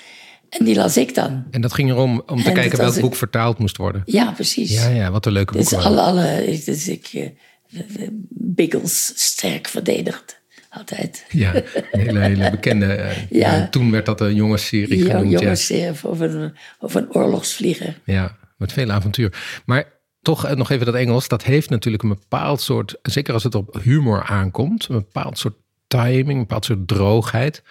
[0.49, 1.45] En die las ik dan.
[1.51, 4.03] En dat ging erom om te En kijken welk boek vertaald moest worden.
[4.05, 4.73] Ja, precies.
[4.73, 6.03] Ja, ja, wat een leuke Dus boeken waren.
[6.05, 10.41] alle, alle dus ik, eh, Biggles sterk verdedigd.
[10.71, 11.25] altijd.
[11.29, 12.87] Ja, een hele, hele bekende.
[12.87, 13.57] eh, Ja.
[13.63, 15.31] eh, toen werd dat een jongensserie Ja, genoemd.
[15.33, 15.39] ja.
[15.39, 15.93] jongens, ja.
[16.03, 17.99] over, een, over een oorlogsvlieger.
[18.05, 19.61] Ja, met veel avontuur.
[19.67, 19.85] Maar
[20.23, 21.29] toch nog even dat Engels.
[21.29, 25.55] Dat heeft natuurlijk een bepaald soort, zeker als het op humor aankomt, een bepaald soort
[25.87, 27.63] timing, een bepaald soort droogheid.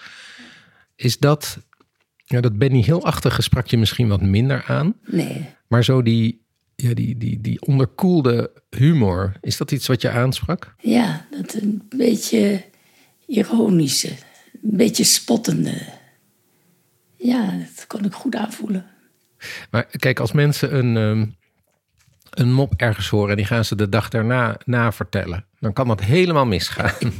[0.95, 1.57] Is dat,
[2.29, 4.93] ja, dat Benny Hill-achtige sprak je misschien wat minder aan.
[5.05, 10.09] Nee, Maar zo die, ja, die, die, die onderkoelde humor, is dat iets wat je
[10.09, 10.73] aansprak?
[10.79, 12.63] ja, dat een beetje
[13.25, 14.09] ironische,
[14.63, 15.81] een beetje spottende.
[17.15, 18.85] Ja, dat kon ik goed aanvoelen.
[19.71, 21.25] Maar kijk, als mensen een, ehm,
[22.29, 26.01] een mop ergens horen en die gaan ze de dag daarna navertellen, dan kan dat
[26.01, 26.93] helemaal misgaan.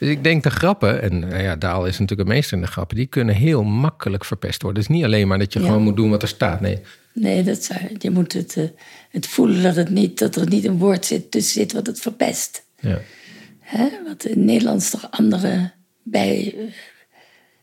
[0.00, 2.70] Dus ik denk de grappen, en nou ja, Daal is natuurlijk een meester in de
[2.70, 4.82] grappen, die kunnen heel makkelijk verpest worden.
[4.82, 5.66] Het is niet alleen maar dat je Ja.
[5.66, 6.60] gewoon moet doen wat er staat.
[6.60, 6.78] Nee,
[7.12, 8.64] Nee, dat zou, je moet het, eh,
[9.10, 12.00] het voelen dat, het niet, dat er niet een woord zit, tussen zit wat het
[12.00, 12.64] verpest.
[12.80, 13.00] ja.
[13.60, 13.88] Hè?
[14.06, 16.64] Wat in het Nederlands toch andere bij, eh,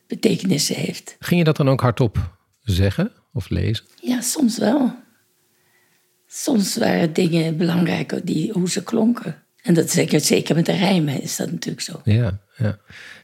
[0.07, 1.15] betekenissen heeft.
[1.19, 3.85] Ging je dat dan ook hardop zeggen of lezen?
[4.01, 4.93] Ja, soms wel.
[6.27, 9.43] Soms waren dingen belangrijker die, hoe ze klonken.
[9.61, 12.01] En dat zeker, zeker met de rijmen is dat natuurlijk zo.
[12.03, 12.77] Ja, ja.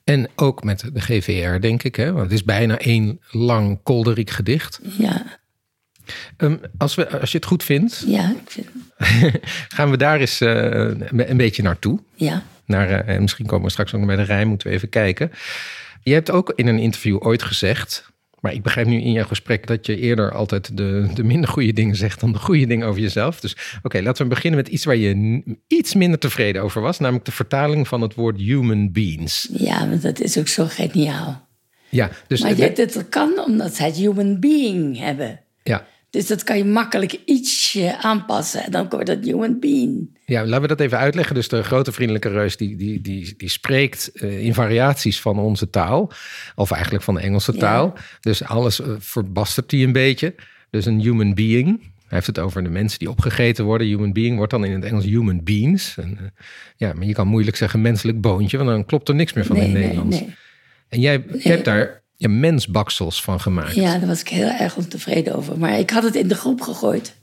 [0.04, 1.96] En ook met de GVR, denk ik.
[1.96, 2.12] Hè?
[2.12, 4.80] Want het is bijna één lang kolderiek gedicht.
[4.98, 5.39] Ja,
[6.38, 8.67] Ehm, als, we, als je het goed vindt, ja, ik vind,
[9.76, 12.00] gaan we daar eens eh, een beetje naartoe.
[12.15, 12.43] ja.
[12.65, 15.32] Naar, en misschien komen we straks ook nog bij de rij, moeten we even kijken.
[16.02, 18.12] Je hebt ook in een interview ooit gezegd,
[18.44, 21.74] maar ik begrijp nu in jouw gesprek dat je eerder altijd de, de minder goede
[21.74, 23.40] dingen zegt dan de goede dingen over jezelf.
[23.40, 27.26] Dus oké, laten we beginnen met iets waar je iets minder tevreden over was, namelijk
[27.26, 29.50] de vertaling van het woord human beings.
[29.52, 31.48] ja, want dat is ook zo geniaal.
[31.90, 35.40] Ja, dus Maar dat kan omdat ze het human being hebben.
[35.64, 40.17] ja, Dus dat kan je makkelijk ietsje aanpassen en dan wordt het human being.
[40.26, 41.36] Ja, laten we dat even uitleggen.
[41.36, 45.69] Dus de grote vriendelijke reus die, die, die, die spreekt eh, in variaties van onze
[45.69, 46.12] taal.
[46.56, 47.93] Of eigenlijk van de Engelse taal.
[48.19, 50.36] Dus alles eh, verbastert hij een beetje.
[50.69, 51.80] Dus een human being.
[51.80, 53.88] Hij heeft het over de mensen die opgegeten worden.
[53.88, 55.97] Human being wordt dan in het Engels human beings.
[55.97, 56.26] En, eh,
[56.76, 58.58] ja, maar je kan moeilijk zeggen menselijk boontje.
[58.58, 60.19] Want dan klopt er niks meer van Nee, in het nee, Nederlands.
[60.19, 60.36] nee.
[60.88, 63.76] En jij, jij hebt daar ja, mensbaksels van gemaakt.
[63.76, 65.60] Ja, daar was ik heel erg ontevreden over.
[65.60, 67.16] Maar ik had het in de groep gegooid.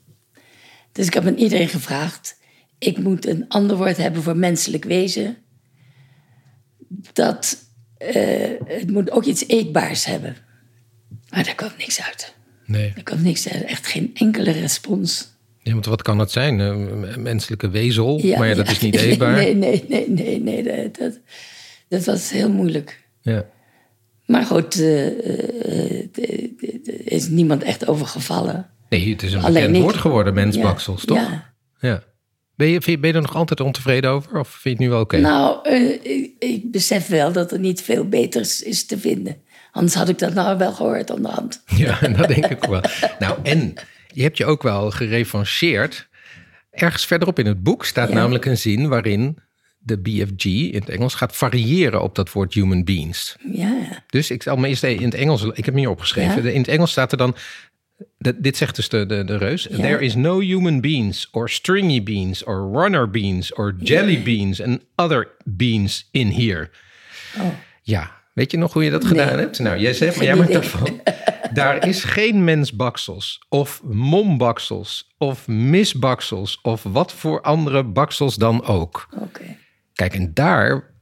[0.92, 2.36] Dus ik heb aan iedereen gevraagd.
[2.78, 5.36] Ik moet een ander woord hebben voor menselijk wezen.
[7.12, 7.56] Dat
[7.96, 10.36] eh, het moet ook iets eetbaars hebben.
[11.30, 12.34] Maar daar kwam niks uit.
[12.66, 12.92] Nee.
[12.96, 13.64] Er kwam niks uit.
[13.64, 15.28] Echt geen enkele respons.
[15.62, 16.58] Ja, want wat kan het zijn?
[16.58, 18.18] Een menselijke wezel.
[18.22, 18.72] Ja, maar ja, dat ja.
[18.72, 19.32] is niet eetbaar.
[19.32, 20.62] Nee, nee, nee, nee, nee.
[20.62, 21.18] Dat, dat,
[21.88, 23.02] dat was heel moeilijk.
[23.20, 23.46] Ja.
[24.30, 26.50] Maar goed, eh, eh, eh,
[26.84, 28.70] er is niemand echt overgevallen.
[28.88, 31.16] Nee, het is een bekend woord geworden, mensbaksels, toch?
[31.18, 31.52] ja.
[31.80, 32.02] Ja.
[32.56, 34.38] Ben, je, ben je er nog altijd ontevreden over?
[34.38, 35.18] Of vind je het nu wel oké?
[35.18, 39.36] Nou, eh, ik, ik besef wel dat er niet veel beters is te vinden.
[39.72, 41.62] Anders had ik dat nou wel gehoord onderhand.
[41.76, 42.80] Ja, dat denk ik wel.
[43.18, 43.74] Nou, en
[44.12, 46.08] je hebt je ook wel gerevancheerd.
[46.70, 48.14] Ergens verderop in het boek staat Ja.
[48.14, 49.38] namelijk een zin waarin
[49.82, 53.36] de BFG in het Engels gaat variëren op dat woord human beings.
[53.52, 54.02] Ja.
[54.06, 56.42] Dus ik zal me eerst in het Engels, ik heb hem hier opgeschreven.
[56.42, 56.50] Ja.
[56.50, 57.34] In het Engels staat er dan,
[58.18, 59.68] dat- dit zegt dus de, de, de reus.
[59.70, 64.80] There is no human beans or stringy beans or runner beans or jelly beans and
[64.96, 66.70] other beans in here.
[67.38, 67.46] Oh.
[67.82, 69.58] Ja, weet je nog hoe je dat gedaan hebt?
[69.58, 71.00] Nou, jij zegt, maar jij maakt ervan.
[71.52, 79.08] Daar is geen mensbaksels of mombaksels of misbaksels of wat voor andere baksels dan ook.
[79.18, 79.56] Oké.
[80.00, 80.94] Kijk, en daar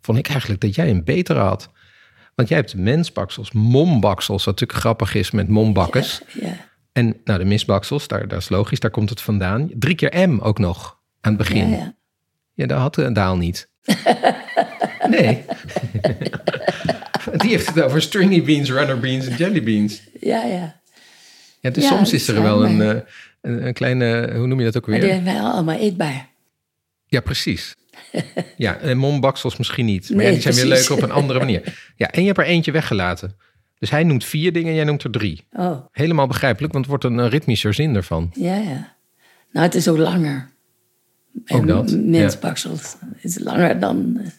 [0.00, 1.70] vond ik eigenlijk dat jij een betere had.
[2.34, 6.20] Want jij hebt mensbaksels, mombaksels, wat natuurlijk grappig is met mombakkers.
[6.40, 6.56] Ja,
[6.92, 9.70] En nou, de misbaksels, daar, dat is logisch, daar komt het vandaan.
[9.74, 11.68] Drie keer M ook nog aan het begin.
[11.70, 11.94] ja, Ja,
[12.54, 12.66] ja.
[12.66, 13.68] dat had de Daal niet.
[15.08, 15.44] nee.
[17.36, 20.02] Die heeft het over stringy beans, runner beans en jelly beans.
[20.20, 20.80] ja, ja.
[21.60, 23.00] Ja, dus soms is er wel een, eh,
[23.40, 25.20] een, een kleine, hoe noem je dat ook Maar die weer?
[25.22, 26.28] zijn wel allemaal eetbaar.
[27.06, 27.74] Ja, precies.
[28.56, 30.08] Ja, en mombaksels misschien niet.
[30.08, 31.92] Maar Nee, ja, die zijn weer leuk op een andere manier.
[31.96, 33.36] Ja, en je hebt er eentje weggelaten.
[33.78, 35.46] Dus hij noemt vier dingen en jij noemt er drie.
[35.52, 38.30] Oh, Helemaal begrijpelijk, want het wordt een, ritmischer zin ervan.
[38.34, 38.92] ja, ja.
[39.52, 40.48] Nou, het is ook langer.
[41.46, 41.90] Ook dat.
[41.96, 42.96] Mensbaksels.
[43.20, 44.30] Is langer dan eh,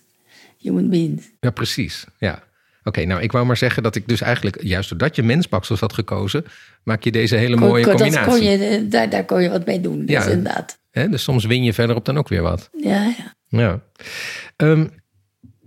[0.58, 1.24] human beings.
[1.40, 2.06] Ja, precies.
[2.20, 2.44] Ja.
[2.84, 5.94] Oké, nou ik wou maar zeggen dat ik dus eigenlijk, juist doordat je mensbaksels had
[5.94, 6.46] gekozen,
[6.84, 8.32] maak je deze hele mooie kon- combinatie.
[8.32, 10.04] kon je, eh, daar, daar kon je wat mee doen.
[10.06, 10.24] Ja.
[10.24, 10.78] Dus inderdaad.
[10.92, 12.70] Dus soms win je verderop dan ook weer wat.
[12.82, 13.35] Ja, ja.
[13.58, 13.82] Ja.
[14.56, 14.88] Ehm,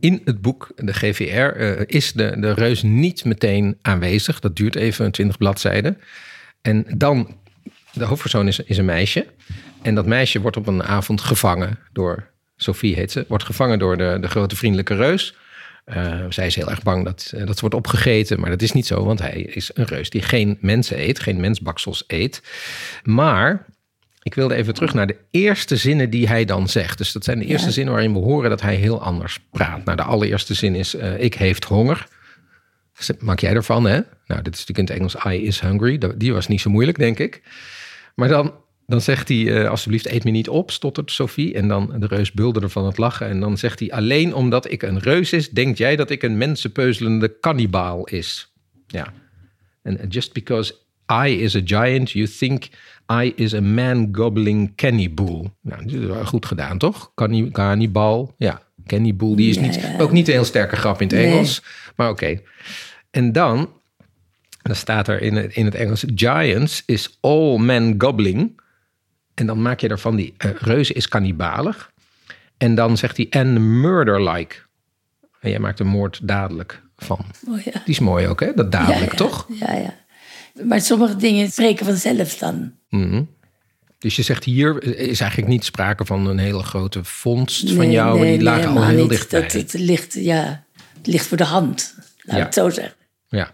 [0.00, 4.40] in het boek, de GVR, eh, is de, de reus niet meteen aanwezig.
[4.40, 5.98] Dat duurt even 20 bladzijden.
[6.62, 7.36] En dan,
[7.92, 9.26] de hoofdpersoon is, is een meisje.
[9.82, 13.96] En dat meisje wordt op een avond gevangen door Sophie heet ze, wordt gevangen door
[13.96, 15.34] de, de grote vriendelijke reus.
[15.86, 18.72] Uh, zij is heel erg bang dat, uh, dat ze wordt opgegeten, maar dat is
[18.72, 22.42] niet zo, want hij is een reus die geen mensen eet, geen mensbaksels eet.
[23.02, 23.66] Maar
[24.28, 26.98] ik wilde even terug naar de eerste zinnen die hij dan zegt.
[26.98, 27.72] Dus dat zijn de eerste ja.
[27.72, 29.84] zinnen waarin we horen dat hij heel anders praat.
[29.84, 32.06] Nou, de allereerste zin is: uh, Ik heeft honger.
[33.18, 34.00] Maak jij ervan, hè?
[34.26, 36.00] Nou, dit is natuurlijk in het Engels: I is hungry.
[36.16, 37.42] Die was niet zo moeilijk, denk ik.
[38.14, 38.54] Maar dan,
[38.86, 41.54] dan zegt hij: uh, Alsjeblieft, eet me niet op, stottert Sophie.
[41.54, 43.28] En dan de reus bulderde van het lachen.
[43.28, 46.38] En dan zegt hij: Alleen omdat ik een reus is, denkt jij dat ik een
[46.38, 48.52] mensenpeuzelende kannibaal is.
[48.86, 49.12] Ja.
[49.82, 50.74] En just because
[51.26, 52.68] I is a giant, you think
[53.12, 55.54] I is a man gobbling cannibal.
[55.60, 57.12] Nou, dat is wel goed gedaan, toch?
[57.14, 58.62] Canni cannibal, ja.
[58.86, 59.98] Cannibal, die is Ja, niet, ja.
[59.98, 61.26] ook niet een heel sterke grap in het Nee.
[61.26, 61.62] Engels.
[61.96, 62.40] Maar oké.
[63.10, 63.70] En dan,
[64.62, 66.04] dan staat er in het, in het Engels...
[66.14, 68.60] Giants is all men gobbling.
[69.34, 71.92] En dan maak je ervan die eh, reuze is kannibalig.
[72.56, 74.56] En dan zegt hij and murder-like.
[75.40, 77.24] En jij maakt een moord dadelijk van.
[77.48, 77.72] Oh, ja.
[77.72, 78.54] Die is mooi ook, hè?
[78.54, 79.46] Dat dadelijk, toch?
[79.60, 79.94] Ja, ja.
[80.64, 82.72] Maar sommige dingen spreken vanzelf dan.
[82.88, 83.22] Mhm.
[83.98, 88.20] Dus je zegt hier is eigenlijk niet sprake van een hele grote vondst van jou.
[88.20, 89.08] nee, die lagen nee, al heel niet.
[89.10, 89.40] dichtbij.
[89.40, 90.64] Dat, het, ligt, ja,
[90.96, 91.94] het ligt voor de hand.
[92.18, 92.36] Laat Ja.
[92.36, 92.94] ik het zo zeggen.
[93.28, 93.50] Ja.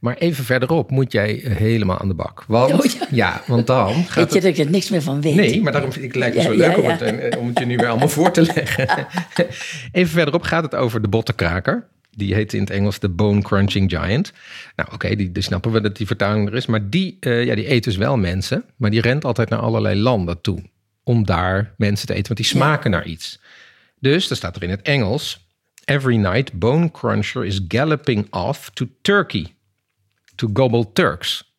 [0.00, 2.44] Maar even verderop moet jij helemaal aan de bak.
[2.48, 3.06] Want, Oh, ja.
[3.10, 3.42] ja.
[3.46, 4.42] want dan gaat Weet je het...
[4.42, 5.34] dat ik er niks meer van weet?
[5.34, 7.58] Nee, maar daarom vind ik het lijkt Ja, zo leuk om, het, eh, om het
[7.58, 9.06] je nu weer allemaal voor te leggen.
[9.92, 11.86] Even verderop gaat het over de bottenkraker.
[12.16, 14.32] Die heet in het Engels de Bone Crunching Giant.
[14.76, 16.66] Nou, oké, die, die snappen we dat die vertaling er is.
[16.66, 18.64] Maar die, eh, ja, die eet dus wel mensen.
[18.76, 20.62] Maar die rent altijd naar allerlei landen toe.
[21.02, 23.40] Om daar mensen te eten, want die smaken naar iets.
[24.00, 25.44] Dus, daar staat er in het Engels...
[25.84, 29.46] Every night, Bone Cruncher is galloping off to Turkey.
[30.34, 31.54] To gobble Turks.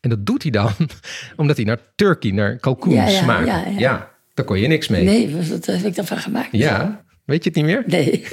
[0.00, 0.72] En dat doet hij dan
[1.36, 3.46] omdat hij naar Turkey, naar kalkoen Ja, ja, smaakt.
[3.46, 4.10] ja, ja.
[4.34, 5.04] daar kon je niks mee.
[5.04, 6.48] Nee, wat heb ik daarvan gemaakt?
[6.50, 7.82] Ja, weet je het niet meer?
[7.86, 8.26] Nee.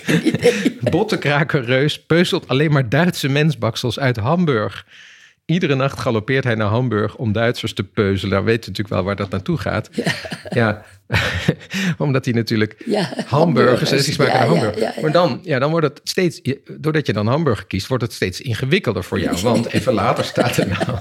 [0.90, 4.86] Bottenkraker Reus peuzelt alleen maar Duitse mensbaksels uit Hamburg.
[5.44, 8.32] Iedere nacht galoppeert hij naar Hamburg om Duitsers te peuzelen.
[8.34, 9.90] Nou weet je natuurlijk wel waar dat naartoe gaat.
[10.50, 10.84] Ja,
[11.98, 14.04] omdat hij natuurlijk Ja, hamburgers, hamburgers.
[14.04, 14.78] die smaken Ja, naar Hamburg.
[14.80, 14.92] ja.
[15.02, 16.40] Maar dan, ja, dan wordt het steeds,
[16.78, 19.40] doordat je dan Hamburg kiest, wordt het steeds ingewikkelder voor jou.
[19.42, 20.98] Want even later staat er nou...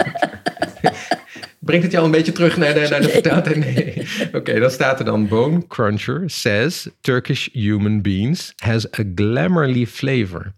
[1.65, 2.87] Brengt het al een beetje terug naar de,
[3.23, 3.55] naar de?
[3.55, 4.07] Nee.
[4.33, 10.53] Oké, dan staat er dan Bone Cruncher says Turkish human beings has a glamourly flavor.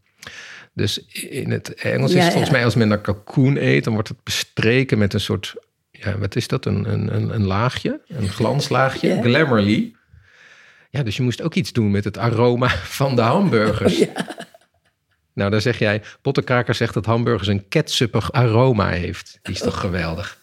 [0.74, 2.58] Dus in het Engels Ja, is het volgens ja.
[2.58, 5.56] mij als men naar kalkoen eet, dan wordt het bestreken met een soort,
[5.91, 6.65] ja, wat is dat?
[6.65, 9.22] Een, een, een, een laagje, een glanslaagje, Ja.
[9.22, 9.96] glamourly.
[10.89, 14.04] Ja, dus je moest ook iets doen met het aroma van de hamburgers.
[15.34, 19.39] Nou, dan zeg jij, Pottenkraker zegt dat hamburgers een ketsuppig aroma heeft.
[19.41, 20.38] Die is toch geweldig?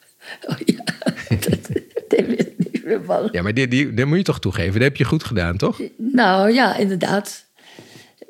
[0.49, 0.85] Oh ja,
[1.49, 1.69] dat,
[2.09, 3.29] dat niet meer van.
[3.33, 4.73] Ja, maar die, die, moet je toch toegeven.
[4.73, 5.81] Dat heb je goed gedaan, toch?
[5.97, 7.45] Nou ja, inderdaad.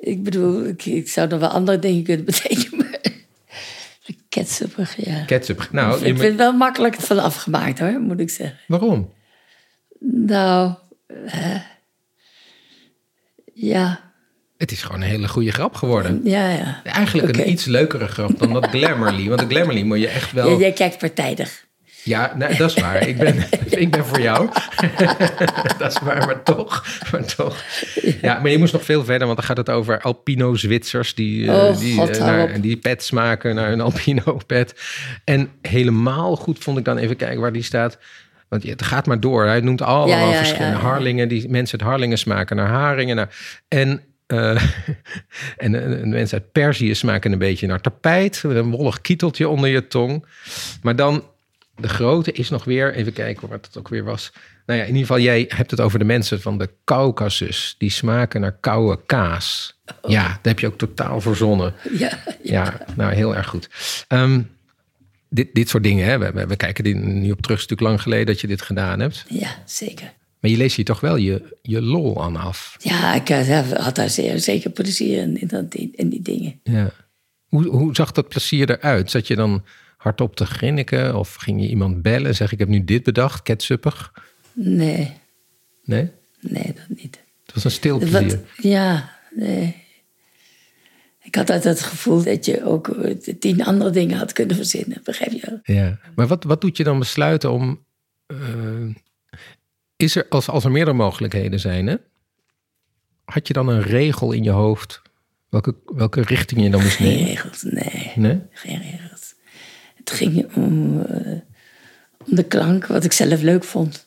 [0.00, 2.78] Ik bedoel, ik, ik zou nog wel andere dingen kunnen betekenen.
[2.78, 3.00] Maar
[4.28, 5.24] ketsuppig, ja.
[5.24, 5.68] Ketchup.
[5.72, 8.58] Nou, ik vind het wel makkelijk van afgemaakt hoor, moet ik zeggen.
[8.66, 9.12] waarom?
[10.00, 10.74] Nou,
[11.26, 11.60] eh,
[13.54, 14.12] ja,
[14.56, 16.20] Het is gewoon een hele goede grap geworden.
[16.24, 16.82] ja, ja.
[16.84, 19.28] Eigenlijk een iets leukere grap dan dat Glamourly.
[19.28, 20.50] Want de Glamourly moet je echt wel...
[20.50, 21.63] Ja, jij kijkt partijdig.
[22.04, 23.08] Ja, dat is waar.
[23.08, 23.36] Ik ben,
[23.84, 24.48] ik ben voor jou.
[25.78, 26.84] dat is waar, maar toch.
[27.12, 27.62] Maar toch.
[28.20, 31.54] Ja, maar je moest nog veel verder, want dan gaat het over Alpino-Zwitsers die, eh,
[31.54, 34.74] Oh, die, God, eh, naar, die pets maken naar een Alpino-pet.
[35.24, 37.98] En helemaal goed vond ik dan even kijken waar die staat.
[38.48, 39.44] Want het gaat maar door.
[39.44, 41.28] Hij noemt allemaal Ja, ja, verschillende ja, harlingen.
[41.28, 43.16] Die mensen het harlingen smaken naar haringen.
[43.16, 43.36] Naar,
[43.68, 44.62] en eh,
[45.56, 48.42] en mensen uit Perzië smaken een beetje naar tapijt.
[48.42, 50.24] Met een wollig kieteltje onder je tong.
[50.82, 51.24] Maar dan,
[51.76, 54.32] de grote is nog weer, even kijken wat het ook weer was.
[54.66, 57.74] Nou ja, in ieder geval, jij hebt het over de mensen van de Caucasus.
[57.78, 59.78] Die smaken naar koude kaas.
[60.06, 61.74] Ja, dat heb je ook totaal verzonnen.
[61.98, 63.68] Ja, Ja, nou heel erg goed.
[64.08, 64.42] Ehm,
[65.28, 67.60] dit, dit soort dingen, hè, we, we, we kijken er nu op terug.
[67.60, 69.24] Het is natuurlijk lang geleden dat je dit gedaan hebt.
[69.28, 70.12] ja, zeker.
[70.40, 72.76] Maar je leest hier toch wel je, je lol aan af.
[72.78, 76.60] Ja, ik eh, had daar zeer, zeker plezier in, in, dat- in die dingen.
[76.62, 76.90] Ja.
[77.48, 79.10] Hoe, hoe zag dat plezier eruit?
[79.10, 79.64] Zat je dan
[80.04, 81.16] hardop te grinniken?
[81.18, 82.34] Of ging je iemand bellen?
[82.34, 84.12] Zeg, ik heb nu dit bedacht, ketsuppig.
[84.52, 85.12] Nee,
[85.84, 86.10] Nee?
[86.40, 87.22] nee, dat niet.
[87.44, 88.00] Het was een stil
[88.56, 89.82] ja, nee.
[91.22, 92.96] Ik had altijd het gevoel dat je ook
[93.40, 95.76] tien andere dingen had kunnen verzinnen, begrijp je wel?
[95.76, 95.98] Ja.
[96.14, 97.84] Maar wat, wat doet je dan besluiten om...
[98.26, 98.36] eh,
[99.96, 101.96] is er, als, als er meerdere mogelijkheden zijn, hè?
[103.24, 105.02] Had je dan een regel in je hoofd?
[105.48, 107.26] Welke, welke richting je dan moest Geen nemen?
[107.26, 108.12] regels, nee.
[108.14, 108.40] Nee?
[108.50, 109.03] Geen regels.
[110.04, 111.32] Het ging om, eh,
[112.18, 114.06] om de klank, wat ik zelf leuk vond.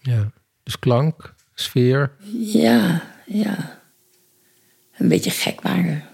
[0.00, 0.30] Ja.
[0.62, 2.10] Dus klank, sfeer.
[2.38, 3.80] Ja, ja.
[4.96, 6.04] Een beetje gek maken.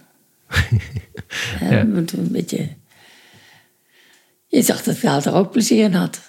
[1.61, 1.81] ja, Ja.
[1.81, 2.69] Een beetje...
[4.47, 6.21] Je zag dat Gaal er ook plezier in had.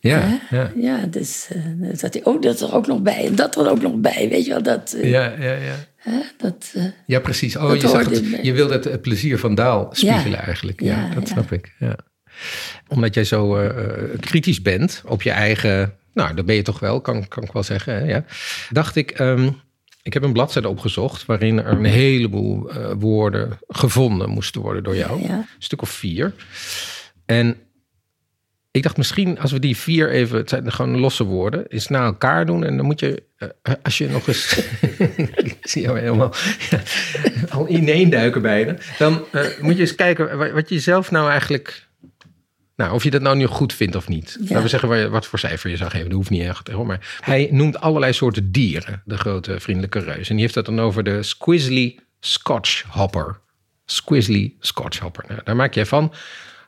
[0.00, 0.72] Ja, ja.
[0.76, 3.70] Ja, dus eh, dan zat hij, oh, dat er ook nog bij en dat er
[3.70, 4.28] ook nog bij.
[4.28, 4.92] Weet je wel, dat...
[4.92, 5.74] eh, Ja, ja, ja.
[6.10, 7.56] Hè, dat eh, Ja, precies.
[7.56, 8.38] Oh, je, zag hoorde het, bij.
[8.42, 10.44] je wilde het, het plezier van Daal spiegelen Ja.
[10.44, 10.80] eigenlijk.
[10.80, 11.32] Ja, Ja, dat ja.
[11.34, 11.74] snap ik.
[11.78, 11.96] Ja.
[12.88, 15.94] Omdat jij zo eh, eh, kritisch bent op je eigen...
[16.12, 17.94] Nou, dat ben je toch wel, kan, kan ik wel zeggen.
[17.94, 18.04] Hè?
[18.04, 18.24] Ja.
[18.70, 19.50] Dacht ik, ehm,
[20.02, 21.26] ik heb een bladzijde opgezocht...
[21.26, 25.22] waarin er een heleboel eh, woorden gevonden moesten worden door jou.
[25.28, 26.34] Een stuk of vier.
[27.26, 27.56] En
[28.76, 32.04] ik dacht misschien als we die vier even, het zijn gewoon losse woorden, eens naar
[32.04, 32.64] elkaar doen.
[32.64, 34.56] En dan moet je, eh, als je nog eens,
[35.44, 36.34] ik zie jou helemaal
[36.70, 36.80] ja,
[37.56, 38.76] al ineenduiken bijna.
[38.98, 41.88] Dan eh, moet je eens kijken wa- wat je zelf nou eigenlijk,
[42.76, 44.36] nou of je dat nou nu goed vindt of niet.
[44.40, 46.68] Laten we zeggen wat voor cijfer je zou geven, dat hoeft niet echt.
[46.68, 46.86] hoor.
[46.86, 50.28] Maar hij noemt allerlei soorten dieren, de grote vriendelijke reus.
[50.28, 53.40] En die heeft het dan over de Squizzly Scotch Hopper.
[53.84, 55.24] Squizzly Scotch Hopper.
[55.28, 56.12] Nou, daar maak jij van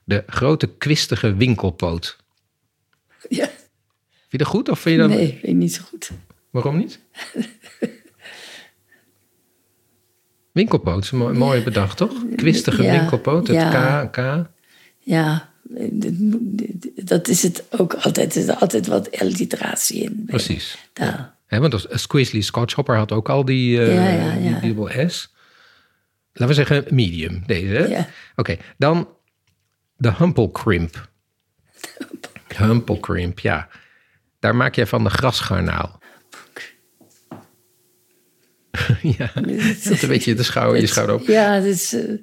[0.08, 2.16] de grote kwistige winkelpoot.
[3.28, 3.46] ja.
[3.46, 5.10] Vind je dat goed of vind je dat...
[5.10, 6.10] Nee, vind ik niet zo goed.
[6.50, 6.98] Waarom niet?
[10.52, 12.12] Winkelpoot is een mooi, mooi bedacht, toch?
[12.36, 14.06] Kwistige Ja, winkelpoot, het ja.
[14.06, 14.46] K, K.
[14.98, 15.52] Ja,
[16.94, 18.34] dat is het ook altijd.
[18.36, 20.22] Er zit altijd wat alliteratie in.
[20.26, 20.88] Precies.
[20.92, 21.34] taal.
[21.46, 24.60] Hè, want Squizzly Scotch Hopper had ook al die, Ja, ja, die ja.
[24.60, 25.34] dubbel S.
[26.32, 27.88] Laten we zeggen medium, deze.
[27.88, 28.08] Ja.
[28.36, 29.08] Oké, dan
[29.98, 31.08] de Humple Crimp.
[32.56, 33.68] Humple Crimp, ja.
[34.40, 35.98] Daar maak jij van de grasgarnaal.
[39.18, 39.30] ja,
[39.84, 41.26] dat een beetje de schouder, je schouder op.
[41.26, 42.14] Ja, het is, eh,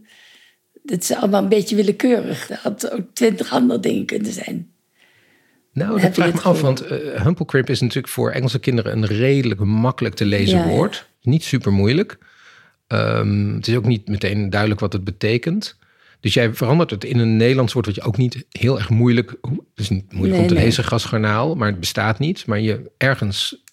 [0.84, 2.50] dit is allemaal een beetje willekeurig.
[2.50, 4.70] Er had ook twintig andere dingen kunnen zijn.
[5.74, 8.60] Nou, dat je vraag ik me af, want uh, Humple Crimp is natuurlijk voor Engelse
[8.60, 10.70] kinderen een redelijk makkelijk te lezen Ja, ja.
[10.70, 11.10] woord.
[11.22, 12.18] Niet super moeilijk.
[12.88, 15.78] Ehm, het is ook niet meteen duidelijk wat het betekent.
[16.20, 19.30] Dus jij verandert het in een Nederlands woord wat je ook niet heel erg moeilijk...
[19.42, 20.64] Het is niet moeilijk Nee, om te nee.
[20.64, 22.46] lezen, gasgarnaal, maar het bestaat niet.
[22.46, 23.64] Maar je ergens...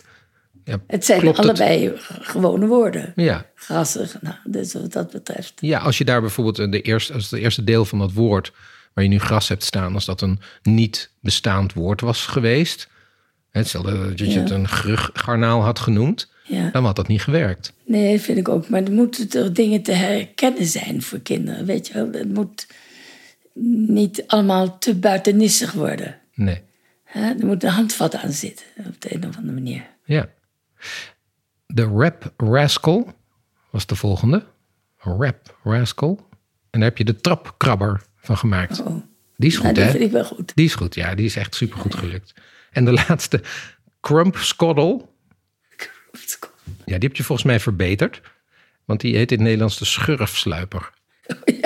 [0.65, 1.39] Ja, Het zijn het?
[1.39, 3.13] allebei gewone woorden.
[3.17, 5.53] Ja, Grassig, nou, dus wat dat betreft.
[5.57, 8.53] Ja, als je daar bijvoorbeeld eh, de eerste, als het eerste deel van dat woord
[8.95, 12.89] waar je nu gras hebt staan, als dat een niet bestaand woord was geweest,
[13.51, 16.71] hetzelfde dat je het een gruggarnaal had genoemd, Ja.
[16.71, 17.73] dan had dat niet gewerkt.
[17.85, 18.69] Nee, vind ik ook.
[18.69, 21.67] Maar er moeten toch dingen te herkennen zijn voor kinderen.
[21.67, 22.67] Weet je wel, het moet
[23.89, 26.19] niet allemaal te buitenissig worden.
[26.35, 26.61] Nee.
[27.13, 29.87] Er moet een handvat aan zitten, op de een of andere manier.
[30.05, 30.29] Ja.
[31.67, 33.13] De Rap Rascal
[33.71, 34.45] was de volgende.
[34.99, 36.29] Rap Rascal.
[36.71, 38.81] En daar heb je de trapkrabber van gemaakt.
[38.81, 38.97] Oh.
[39.37, 39.91] Die is Nou, goed, dat hè?
[39.91, 40.53] vind ik wel goed.
[40.55, 41.15] Die is goed, ja.
[41.15, 42.35] Die is echt super goed gelukt.
[42.73, 43.41] En de laatste,
[44.01, 45.05] Crump Scoddle.
[46.85, 48.21] Ja, die heb je volgens mij verbeterd.
[48.85, 50.91] Want die heet in het Nederlands de schurfsluiper.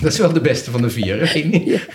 [0.00, 1.38] Dat is wel de beste van de vier, hè?
[1.40, 1.86] Niet?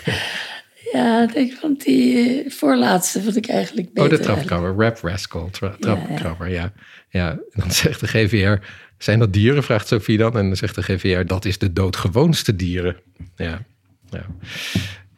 [0.92, 4.10] Ja, ik vond die eh, voorlaatste vond ik eigenlijk Oh, beter.
[4.18, 4.74] de trapkrabber.
[4.84, 5.48] Rap Rascal.
[5.50, 6.72] Tra trapkrabber, ja.
[7.08, 7.30] ja.
[7.30, 8.64] En dan zegt de GVR...
[8.98, 9.62] Zijn dat dieren?
[9.62, 10.36] Vraagt Sophie dan.
[10.38, 11.26] En dan zegt de GVR...
[11.26, 12.96] Dat is de doodgewoonste dieren.
[13.36, 13.62] Ja.
[14.10, 14.26] ja.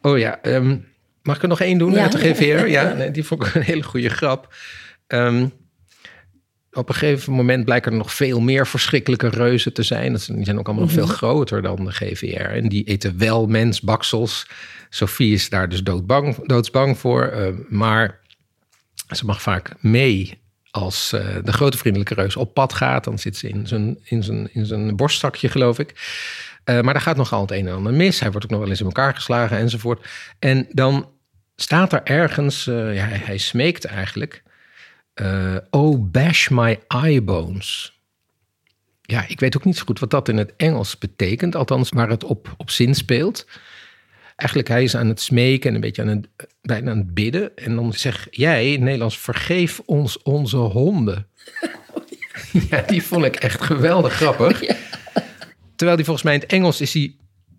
[0.01, 0.77] Oh ja, ehm,
[1.23, 2.01] mag ik er nog één doen Ja.
[2.01, 2.67] uit de GVR?
[2.77, 4.53] Ja, nee, die vond ik een hele goede grap.
[5.07, 5.47] Ehm,
[6.75, 10.11] op een gegeven moment blijken er nog veel meer verschrikkelijke reuzen te zijn.
[10.11, 12.39] Dat zijn- Die zijn ook allemaal nog veel groter dan de GVR.
[12.49, 14.47] En die eten wel mensbaksels.
[14.89, 17.23] Sophie is daar dus doodbang, doodsbang voor.
[17.25, 18.19] eh, maar
[19.15, 23.03] ze mag vaak mee als eh, de grote vriendelijke reus op pad gaat.
[23.03, 25.93] Dan zit ze in zijn, in zijn, in zijn borstzakje, geloof ik.
[26.63, 28.19] Eh, maar daar gaat nogal het een en ander mis.
[28.19, 30.05] Hij wordt ook nog wel eens in elkaar geslagen enzovoort.
[30.39, 31.09] En dan
[31.55, 34.43] staat er ergens, ja, hij smeekt eigenlijk.
[35.15, 37.99] Eh, oh, bash my eye bones.
[39.01, 41.55] Ja, ik weet ook niet zo goed wat dat in het Engels betekent.
[41.55, 43.47] Althans, waar het op, op zin speelt.
[44.35, 46.27] Eigenlijk, hij is aan het smeken en een beetje aan het,
[46.61, 47.57] bijna aan het bidden.
[47.57, 51.27] En dan zeg jij in Nederlands, vergeef ons onze honden.
[52.69, 54.59] Ja, die vond ik echt geweldig grappig.
[55.75, 57.15] Terwijl die volgens mij in het Engels is hij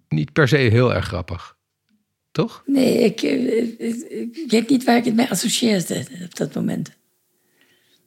[0.09, 1.57] niet per se heel erg grappig.
[2.33, 2.63] Toch?
[2.67, 3.77] Nee, ik, eh, ik,
[4.33, 6.97] ik weet niet waar ik het mee associeerde op dat moment.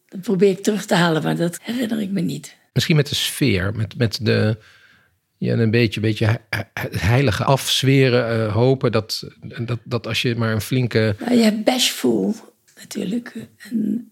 [0.10, 2.56] Dat probeer ik terug te halen, maar dat herinner ik me niet.
[2.74, 4.58] Misschien met de sfeer, met, met de...
[5.38, 9.24] Ja, een beetje, beetje he- he- het heilige afzweren, eh, hopen dat,
[9.66, 11.16] dat, dat als je maar een flinke...
[11.20, 12.36] Nou, je hebt bashful
[12.80, 13.34] natuurlijk.
[13.70, 14.12] En,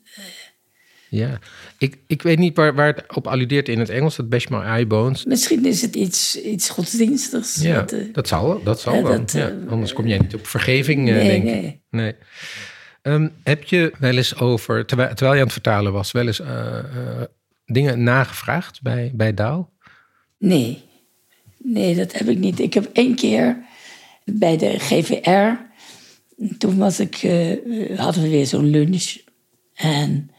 [1.09, 1.39] Ja,
[1.77, 4.59] ik, ik weet niet waar, waar het op alludeert in het Engels, dat bash my
[4.61, 5.25] eye bones.
[5.25, 7.55] misschien is het iets, iets godsdienstigs.
[7.61, 9.17] Ja, eh, dat zal, dat zal ja, wel.
[9.17, 11.79] dat, ja, eh, anders kom jij niet op vergeving, eh, nee, denk ik.
[11.89, 12.13] nee.
[13.07, 16.39] Ehm, heb je wel eens over, terwijl, terwijl je aan het vertalen was, wel eens
[16.39, 17.23] eh, eh,
[17.65, 19.73] dingen nagevraagd bij, bij Daal?
[20.37, 20.83] Nee.
[21.57, 22.59] Nee, dat heb ik niet.
[22.59, 23.65] Ik heb één keer
[24.25, 25.51] bij de GVR,
[26.57, 29.17] toen was ik, eh, hadden we weer zo'n lunch.
[29.73, 30.31] En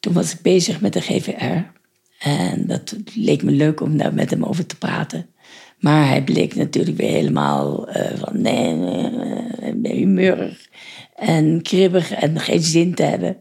[0.00, 1.78] toen was ik bezig met de GVR.
[2.18, 5.26] En dat leek me leuk om daar met hem over te praten.
[5.78, 10.66] Maar hij bleek natuurlijk weer helemaal uh, van nee, nee, nee, humeurig
[11.14, 13.36] en kribbig en geen zin te hebben.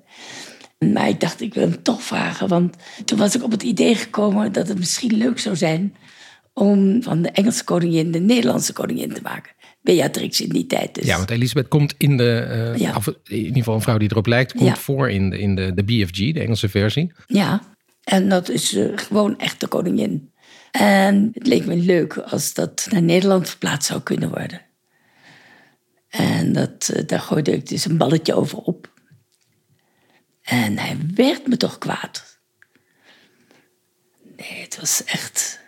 [0.93, 2.47] Maar ik dacht, ik wil hem toch vragen.
[2.47, 2.75] Want
[3.05, 5.95] toen was ik op het idee gekomen dat het misschien leuk zou zijn
[6.53, 9.51] om van de Engelse koningin de Nederlandse koningin te maken.
[9.81, 11.05] Beatrix in die tijd dus.
[11.05, 14.25] Ja, want Elisabeth komt in de, uh, af, in ieder geval een vrouw die erop
[14.25, 14.75] lijkt, komt ja.
[14.75, 17.11] voor in, de, in de, de BFG, de Engelse versie.
[17.27, 17.61] Ja,
[18.03, 20.31] en dat is uh, gewoon echt de koningin.
[20.77, 24.61] En het leek me leuk als dat naar Nederland verplaatst zou kunnen worden.
[26.09, 28.93] En dat, uh, daar gooide ik dus een balletje over op.
[30.41, 32.39] En hij werd me toch kwaad.
[34.35, 35.59] Nee, het was echt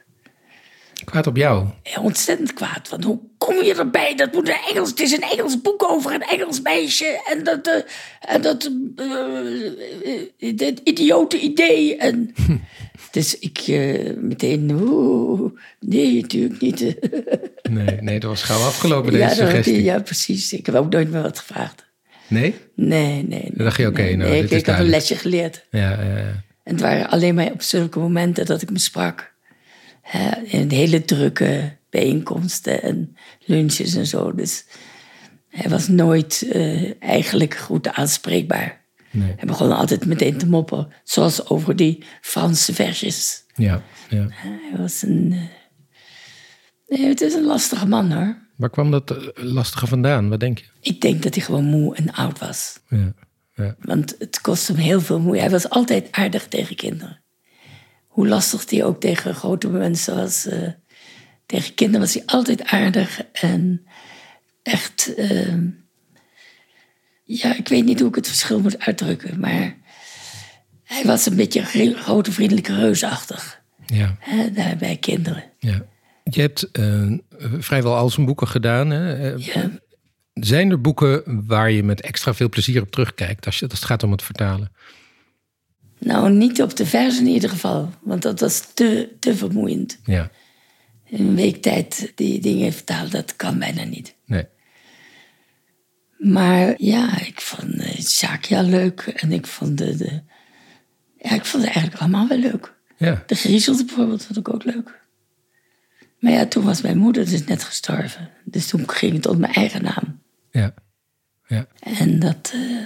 [1.10, 1.68] Kwaad op jou?
[2.02, 2.90] Ontzettend kwaad.
[2.90, 4.16] Want hoe kom je erbij?
[4.16, 7.22] Dat moet een Engels, het is een Engels boek over een Engels meisje.
[7.26, 7.74] En dat, uh,
[8.20, 11.98] en dat uh, dit idiote idee.
[11.98, 12.34] En,
[13.12, 16.80] dus ik uh, meteen, oeh, nee, natuurlijk niet.
[17.70, 19.84] nee, nee, dat was gauw afgelopen, deze ja, suggestie.
[19.84, 20.54] ja, precies.
[20.54, 21.88] Ik heb ook nooit meer wat gevraagd.
[22.28, 22.56] Nee?
[22.76, 23.52] Nee, nee.
[23.54, 25.66] Dan dacht je, oké, okay, nou, nee, dit ik, is ik heb een lesje geleerd.
[25.72, 26.44] Ja, ja, ja.
[26.64, 29.34] En het waren alleen maar op zulke momenten dat ik me sprak
[30.44, 34.36] in hele drukke bijeenkomsten en lunches en zo.
[34.36, 34.66] Dus
[35.50, 38.79] hij was nooit uh, eigenlijk goed aanspreekbaar.
[39.12, 39.34] Nee.
[39.36, 43.44] Hij begon altijd meteen te moppen, zoals over die Franse versjes.
[43.56, 44.28] Ja, ja.
[44.30, 45.32] Hij was een.
[45.32, 45.42] Uh,
[46.88, 48.38] nee, het is een lastige man hoor.
[48.56, 50.30] Waar kwam dat eh, lastige vandaan?
[50.30, 50.66] Wat denk je?
[50.82, 52.80] Ik denk dat hij gewoon moe en oud was.
[52.88, 53.14] Ja,
[53.56, 53.76] ja.
[53.80, 55.42] Want het kost hem heel veel moeite.
[55.42, 57.22] Hij was altijd aardig tegen kinderen
[58.20, 60.48] hoe lastig die ook tegen grote mensen was.
[60.48, 60.68] Uh,
[61.46, 63.86] tegen kinderen was hij altijd aardig en
[64.64, 65.14] echt.
[65.18, 65.54] Uh,
[67.38, 69.78] ja, ik weet niet hoe ik het verschil moet uitdrukken, maar
[70.84, 73.62] hij was een beetje een grote vriendelijke reusachtig.
[73.86, 74.16] Ja.
[74.20, 75.44] Hè, daar bij kinderen.
[75.60, 75.86] Ja.
[76.24, 77.18] Je hebt uh,
[77.60, 78.90] vrijwel al zijn boeken gedaan.
[78.90, 79.28] Hè?
[79.28, 79.70] Ja.
[80.34, 83.88] Zijn er boeken waar je met extra veel plezier op terugkijkt als, je, als het
[83.88, 84.72] gaat om het vertalen?
[85.98, 90.00] Nou, niet op de vers in ieder geval, want dat was te, te vermoeiend.
[90.06, 90.32] Ja.
[91.06, 94.16] In een week tijd die dingen vertalen, dat kan bijna niet.
[96.20, 100.22] Maar ja, ik vond uh, Shakia leuk en ik vond de, de,
[101.18, 102.74] Ja, ik vond het eigenlijk allemaal wel leuk.
[102.98, 103.24] Ja.
[103.26, 105.00] De Griezels bijvoorbeeld vond ik ook leuk.
[106.20, 108.30] Maar ja, toen was mijn moeder dus net gestorven.
[108.44, 110.22] Dus toen ging het onder mijn eigen naam.
[110.52, 110.74] Ja.
[111.48, 111.68] ja.
[111.80, 112.52] En dat...
[112.56, 112.82] Uh,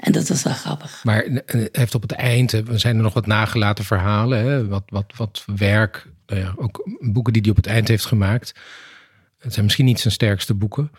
[0.00, 1.04] en dat was wel grappig.
[1.04, 1.42] Maar
[1.72, 4.66] heeft op het eind, zijn er nog wat nagelaten verhalen, hè?
[4.66, 8.54] Wat, wat, wat werk, nou ja, ook boeken die hij op het eind heeft gemaakt.
[9.38, 10.90] Het zijn misschien niet zijn sterkste boeken.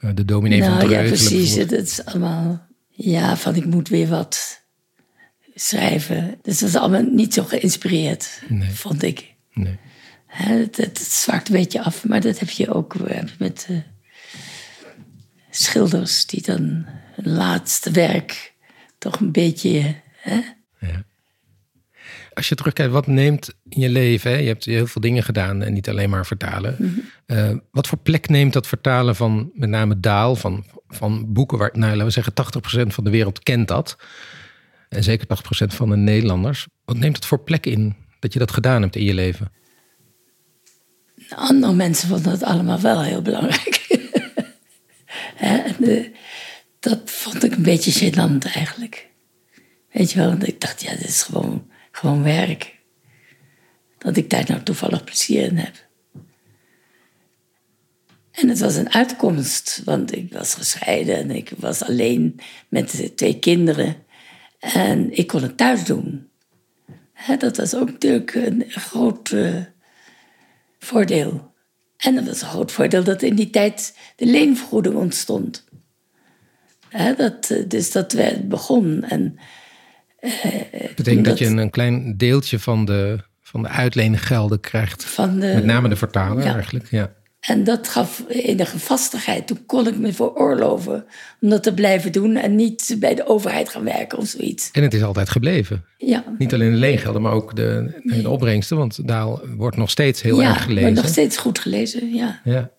[0.00, 0.90] De dominee nou, van.
[0.90, 1.54] Ja, precies.
[1.54, 4.62] Het is allemaal, ja, van ik moet weer wat
[5.54, 6.38] schrijven.
[6.42, 8.70] Dus dat is allemaal niet zo geïnspireerd, nee.
[8.70, 9.34] vond ik.
[9.52, 9.78] Nee.
[10.26, 12.96] Het, het, het, zwakt een beetje af, maar dat heb je ook
[13.38, 13.78] met uh,
[15.50, 16.84] schilders die dan
[17.14, 18.54] hun laatste werk
[18.98, 19.94] toch een beetje.
[20.16, 20.40] Hè?
[20.80, 21.04] Ja.
[22.40, 24.30] Als je terugkijkt, wat neemt in je leven?
[24.30, 24.36] Hè?
[24.36, 26.76] Je hebt heel veel dingen gedaan en niet alleen maar vertalen.
[26.78, 26.98] Mhm.
[27.26, 31.70] Uh, wat voor plek neemt dat vertalen van met name Daal, van, van boeken waar,
[31.72, 32.32] nou, laten we zeggen,
[32.82, 33.96] 80% van de wereld kent dat.
[34.88, 36.66] En zeker 80% van de Nederlanders.
[36.84, 39.52] Wat neemt het voor plek in dat je dat gedaan hebt in je leven?
[41.28, 43.86] Andere mensen vonden het allemaal wel heel belangrijk.
[45.78, 46.10] de,
[46.80, 49.08] dat vond ik een beetje gênant eigenlijk.
[49.92, 51.59] Weet je wel, want ik dacht, ja, dit is gewoon,
[52.00, 52.78] gewoon werk.
[53.98, 55.88] Dat ik daar nou toevallig plezier in heb.
[58.30, 63.38] En het was een uitkomst, want ik was gescheiden en ik was alleen met twee
[63.38, 63.96] kinderen.
[64.58, 66.28] En ik kon het thuis doen.
[67.38, 69.56] dat was ook natuurlijk een groot uh,
[70.78, 71.52] voordeel.
[71.96, 75.64] En dat was een groot voordeel dat in die tijd de leenvergoeding ontstond.
[77.16, 79.04] dat, dus dat werd begon.
[79.04, 79.38] En,
[80.20, 85.04] dat betekent dat, dat, je een, een, klein deeltje van de, van de uitleengelden krijgt.
[85.04, 86.54] Van de, Met name de vertaler ja.
[86.54, 86.90] eigenlijk.
[86.90, 87.12] Ja.
[87.40, 89.46] En dat gaf enige vastigheid.
[89.46, 91.04] Toen kon ik me veroorloven
[91.40, 94.70] om dat te blijven doen en niet bij de overheid gaan werken of zoiets.
[94.72, 95.84] En het is altijd gebleven.
[95.96, 96.24] Ja.
[96.38, 98.76] Niet alleen de leengelden, maar ook de, de opbrengsten.
[98.76, 100.82] Want Daal wordt nog steeds heel ja, erg gelezen.
[100.82, 102.40] wordt nog steeds goed gelezen, ja.
[102.44, 102.70] ja.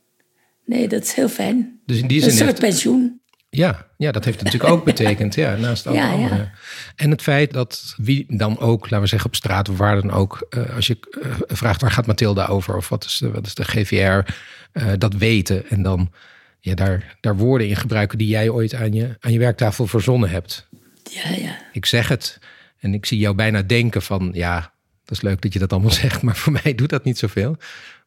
[0.66, 1.80] Nee, dat is heel fijn.
[1.86, 3.21] Dus in die Een zin soort heeft, pensioen.
[3.54, 5.36] Ja, ja, dat heeft het natuurlijk ook betekend.
[5.36, 6.14] Ja, naast alle Ja, ja.
[6.14, 6.50] andere.
[6.96, 10.12] En het feit dat wie dan ook, laten we zeggen op straat of waar dan
[10.12, 13.46] ook, eh, als je eh, vraagt waar gaat Mathilda over of wat is de, wat
[13.46, 14.34] is de GVR,
[14.72, 16.12] eh, dat weten en dan
[16.60, 20.30] ja, daar, daar woorden in gebruiken die jij ooit aan je, aan je werktafel verzonnen
[20.30, 20.68] hebt.
[21.04, 21.58] Ja, ja.
[21.72, 22.40] Ik zeg het
[22.80, 24.74] en ik zie jou bijna denken van ja,
[25.06, 27.58] dat is leuk dat je dat allemaal zegt, maar voor mij doet dat niet zoveel.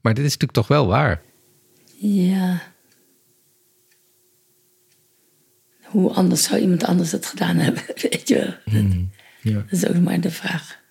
[0.01, 1.23] Maar dit is natuurlijk toch wel waar.
[1.99, 2.74] Ja.
[5.95, 8.83] Hoe anders zou iemand anders het gedaan hebben, weet je wel.
[9.41, 9.65] ja.
[9.71, 10.83] Dat is ook maar de vraag.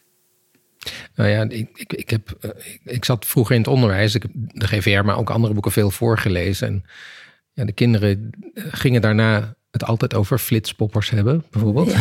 [1.15, 2.49] Nou ja, ik, ik, ik, heb, eh,
[2.83, 4.15] ik, zat vroeger in het onderwijs.
[4.15, 6.67] Ik heb de GVR, maar ook andere boeken veel voorgelezen.
[6.67, 6.83] En
[7.53, 11.93] ja, de kinderen eh, gingen daarna het altijd over flitspoppers hebben, bijvoorbeeld.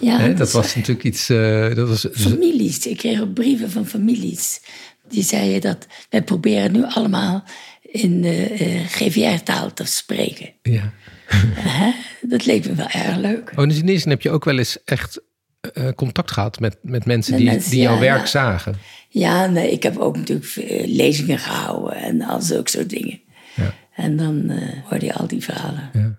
[0.00, 0.28] Ja.
[0.42, 1.28] Dat was natuurlijk iets.
[1.28, 2.86] eh, dat was, families.
[2.86, 4.60] Ik kreeg ook brieven van families.
[5.08, 7.44] Die zeiden dat wij proberen nu allemaal
[7.82, 8.54] in de
[8.86, 10.52] GVR-taal te spreken.
[10.62, 10.92] ja.
[12.30, 13.52] Dat leek me wel erg leuk.
[13.56, 15.20] Oh, dus in die zin heb je ook wel eens echt
[15.60, 18.26] eh, contact gehad met, met mensen Met die, mensen, die jouw werk ja.
[18.26, 18.74] zagen.
[19.08, 23.20] Ja, nee, ik heb ook natuurlijk veel lezingen gehouden en al zulke soort dingen.
[23.54, 23.74] Ja.
[23.94, 26.18] En dan eh, hoorde je al die verhalen.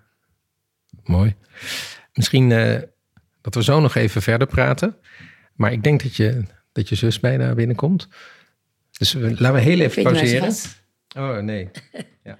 [1.04, 1.34] Mooi.
[2.12, 2.82] Misschien eh,
[3.40, 4.96] dat we zo nog even verder praten.
[5.54, 6.42] Maar ik denk dat je,
[6.72, 8.08] dat je zus bijna binnenkomt.
[8.98, 10.54] Dus we- laten we heel even ze pauzeren.
[11.16, 11.68] Oh, nee.
[12.24, 12.38] Ja.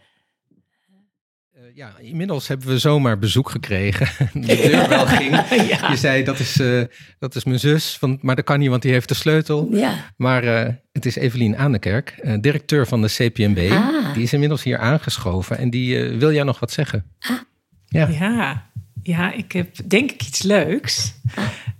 [1.79, 4.09] Ja, inmiddels hebben we zomaar bezoek gekregen.
[4.47, 5.31] De deur wel ging.
[5.69, 5.91] Ja.
[5.91, 6.83] Je zei, dat is, eh,
[7.19, 7.97] dat is mijn zus.
[7.99, 9.69] Van, maar dat kan niet, want die heeft de sleutel.
[9.73, 13.71] Ja, Maar eh, het is Evelien Aandekerk, eh, directeur van de CPMB.
[13.71, 14.15] Ah.
[14.15, 15.59] Die is inmiddels hier aangeschoven.
[15.59, 17.05] En die wil jou nog wat zeggen.
[17.87, 18.09] Ja.
[18.09, 18.71] Ja,
[19.03, 21.15] ja, ik heb denk ik iets leuks.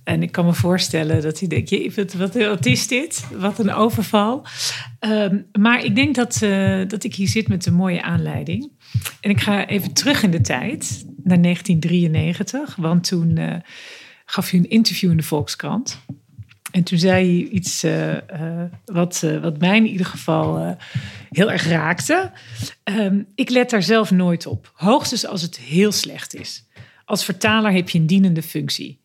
[0.05, 3.27] En ik kan me voorstellen dat hij denkt, "Jee, wat, wat, wat is dit?
[3.39, 4.47] Wat een overval.
[4.99, 8.71] Ehm, maar ik denk dat, eh, dat ik hier zit met een mooie aanleiding.
[9.21, 12.77] En ik ga even terug in de tijd, naar 1993.
[12.77, 13.55] Want toen eh,
[14.25, 16.01] gaf u een interview in de Volkskrant.
[16.71, 20.77] En toen zei hij iets eh, eh, wat, wat mij in ieder geval
[21.31, 22.33] heel erg raakte.
[22.85, 24.73] Ehm, ik let daar zelf nooit op.
[24.75, 26.67] Hoogstens als het heel slecht is.
[27.05, 29.01] Als vertaler heb je een dienende functie.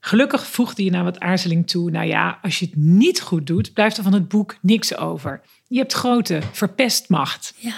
[0.00, 1.90] Gelukkig voegde je na wat aarzeling toe.
[1.90, 5.40] Nou ja, als je het niet goed doet, blijft er van het boek niks over.
[5.68, 7.54] Je hebt grote verpestmacht.
[7.58, 7.74] ja.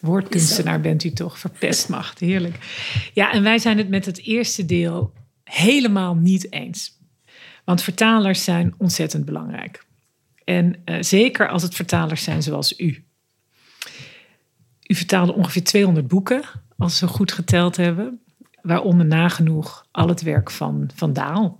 [0.00, 1.38] Woordkunstenaar bent u toch?
[1.38, 2.58] Verpestmacht, heerlijk.
[3.14, 5.12] Ja, en wij zijn het met het eerste deel
[5.44, 6.96] helemaal niet eens.
[7.64, 9.86] Want vertalers zijn ontzettend belangrijk.
[10.44, 13.04] En eh, zeker als het vertalers zijn zoals u.
[14.86, 16.42] U vertaalde ongeveer 200 boeken,
[16.76, 18.20] als we goed geteld hebben.
[18.62, 21.58] Waaronder nagenoeg al het werk van Van Daal.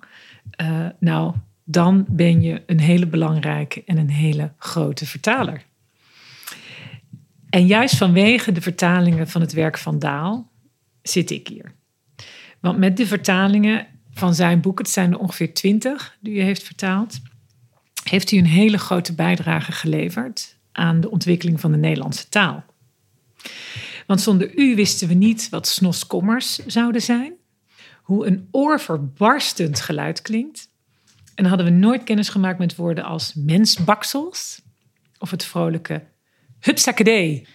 [0.50, 1.34] Eh, nou,
[1.64, 5.62] dan ben je een hele belangrijke en een hele grote vertaler.
[7.50, 10.50] En juist vanwege de vertalingen van het werk van Daal
[11.02, 11.74] zit ik hier.
[12.60, 16.62] Want met de vertalingen van zijn boek, het zijn er ongeveer twintig die u heeft
[16.62, 17.20] vertaald,
[18.02, 22.64] heeft u een hele grote bijdrage geleverd aan de ontwikkeling van de Nederlandse taal.
[24.06, 27.32] Want zonder u wisten we niet wat snoskommers zouden zijn,
[28.02, 30.68] hoe een oorverbarstend geluid klinkt.
[31.34, 34.62] En hadden we nooit kennis gemaakt met woorden als mensbaksels
[35.18, 36.02] of het vrolijke
[36.60, 37.46] hupsakadee.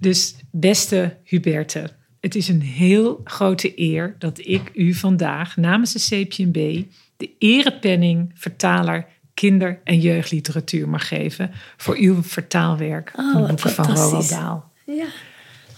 [0.00, 1.90] Dus beste Huberte,
[2.20, 6.82] het is een heel grote eer dat ik u vandaag namens de CPNB
[7.16, 13.94] de erepenning vertaler kinder- en jeugdliteratuur mag geven voor uw vertaalwerk Oh, van boeken van
[13.94, 14.28] Roald.
[14.28, 14.58] Dahl.
[14.84, 15.06] ja.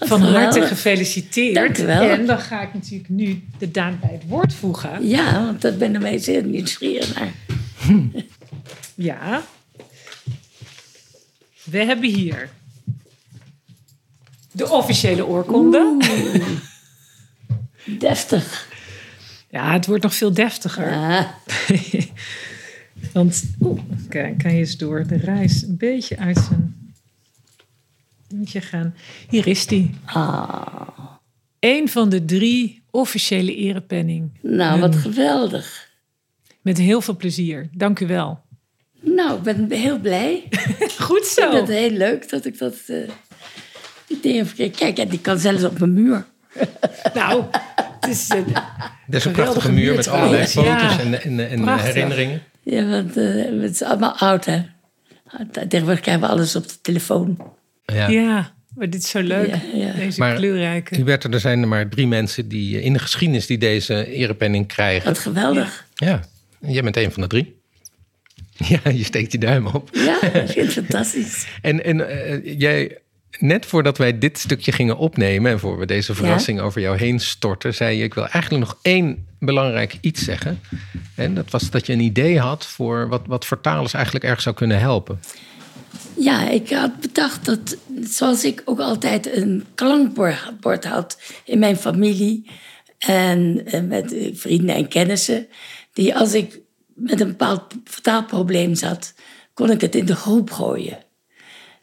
[0.00, 1.54] Van harte gefeliciteerd.
[1.54, 2.02] Dank u wel.
[2.02, 5.06] En dan ga ik natuurlijk nu de daad bij het woord voegen.
[5.08, 7.32] Ja, want dat ben ik zeer nieuwsgierig naar.
[8.94, 9.42] Ja.
[11.70, 12.50] We hebben hier
[14.52, 15.96] de officiële oorkonde.
[17.98, 18.68] Deftig.
[19.50, 21.26] Ja, het wordt nog veel deftiger.
[23.12, 26.92] Want, oeh, kijk, kan je eens door de reis een beetje uit zijn
[28.28, 28.94] dingetje gaan.
[29.28, 29.94] Hier is die.
[30.04, 30.88] Ah,
[31.60, 34.30] Eén van de drie officiële erepenning.
[34.42, 35.88] nou, wat geweldig.
[36.62, 37.68] Met heel veel plezier.
[37.72, 38.40] Dank u wel.
[39.00, 40.48] Nou, ik ben heel blij.
[40.98, 41.50] Goed Ik zo.
[41.50, 42.96] vind het heel leuk dat ik dat eh
[44.06, 44.74] idee heb gekregen.
[44.76, 46.24] Kijk, ja, die kan zelfs op mijn muur.
[47.14, 47.44] Nou,
[48.00, 48.44] het is een
[49.08, 50.98] Er is een prachtige muur met allerlei foto's ja.
[51.00, 51.86] en, en, en Prachtig.
[51.94, 52.42] herinneringen.
[52.62, 54.62] Ja, want eh, het is allemaal oud, hè.
[55.68, 57.52] Tegenwoordig krijgen we alles op de telefoon.
[57.84, 58.08] Ja.
[58.08, 59.48] Ja, maar dit is zo leuk.
[59.48, 59.92] Ja, ja.
[59.92, 60.94] Deze Maar- kleurrijke.
[60.96, 64.66] Hubert, er zijn er maar drie mensen die eh, in de geschiedenis die deze erepenning
[64.66, 65.06] krijgen.
[65.08, 65.86] Wat geweldig.
[65.94, 66.20] Ja,
[66.60, 67.57] jij bent een van de drie.
[68.82, 69.88] Ja, je steekt je duim op.
[69.92, 71.46] Ja, ik vind het fantastisch.
[71.62, 72.98] En, en eh, jij
[73.38, 77.20] net voordat wij dit stukje gingen opnemen en voor we deze verrassing over jou heen
[77.20, 80.60] storten, zei je: Ik wil eigenlijk nog één belangrijk iets zeggen.
[81.14, 84.54] En dat was dat je een idee had voor wat, wat vertalers eigenlijk erg zou
[84.54, 85.20] kunnen helpen.
[86.16, 92.50] Ja, ik had bedacht dat, zoals ik ook altijd een klankbord had in mijn familie
[92.98, 95.46] en met vrienden en kennissen,
[95.92, 96.60] die als ik
[96.98, 99.14] met een bepaald vertaalprobleem zat,
[99.54, 100.98] kon ik het in de groep gooien.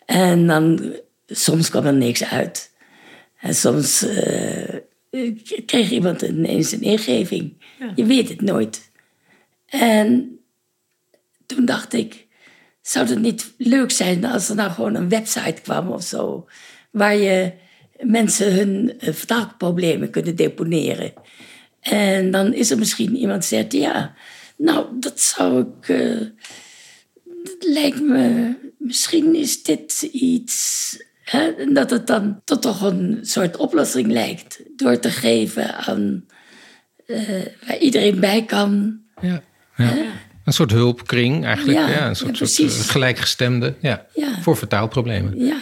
[0.06, 0.94] En dan,
[1.28, 2.74] soms kwam er niks uit.
[3.40, 4.76] En soms uh,
[5.66, 7.64] kreeg iemand ineens een ingeving.
[7.96, 8.92] Je weet het nooit.
[9.66, 10.40] En
[11.46, 12.28] toen dacht ik,
[12.82, 16.48] zou het niet leuk zijn als er nou gewoon een website kwam of zo,
[16.92, 17.54] waar je
[18.00, 21.14] mensen hun uh, vertaalproblemen kunnen deponeren.
[21.80, 24.16] En dan is er misschien iemand die zegt, ja,
[24.58, 25.88] nou, dat zou ik.
[25.88, 26.22] Uh,
[27.44, 28.54] dat lijkt me.
[28.78, 30.98] Misschien is dit iets.
[31.24, 34.62] Hè, dat het dan tot toch een soort oplossing lijkt.
[34.76, 36.26] Door te geven aan.
[37.08, 39.00] Uh, waar iedereen bij kan.
[39.22, 39.42] Ja.
[39.76, 39.94] ja.
[40.46, 41.78] Een soort hulpkring eigenlijk.
[41.78, 43.76] Ja, ja een soort, ja, soort gelijkgestemde.
[43.80, 44.06] Ja,
[44.42, 45.46] Voor vertaalproblemen.
[45.46, 45.58] Ja.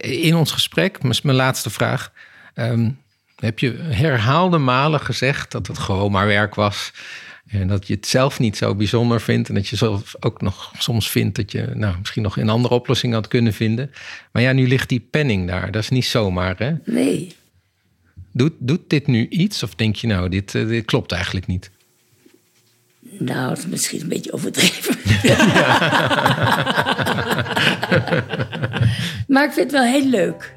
[0.00, 2.12] In ons gesprek, mijn laatste vraag.
[2.54, 3.02] Um,
[3.36, 6.92] heb je herhaalde malen gezegd dat het gewoon maar werk was.
[7.46, 9.48] En dat je het zelf niet zo bijzonder vindt.
[9.48, 12.74] En dat je zelf ook nog soms vindt dat je nou, misschien nog een andere
[12.74, 13.90] oplossing had kunnen vinden.
[14.32, 15.70] Maar ja, nu ligt die penning daar.
[15.70, 16.72] Dat is niet zomaar, hè?
[16.84, 17.34] Nee.
[18.32, 19.62] Doet, doet dit nu iets?
[19.62, 21.70] Of denk je nou, dit, eh, dit klopt eigenlijk niet?
[23.18, 24.96] Nou, het is misschien een beetje overdreven.
[29.32, 30.54] maar ik vind het wel heel leuk.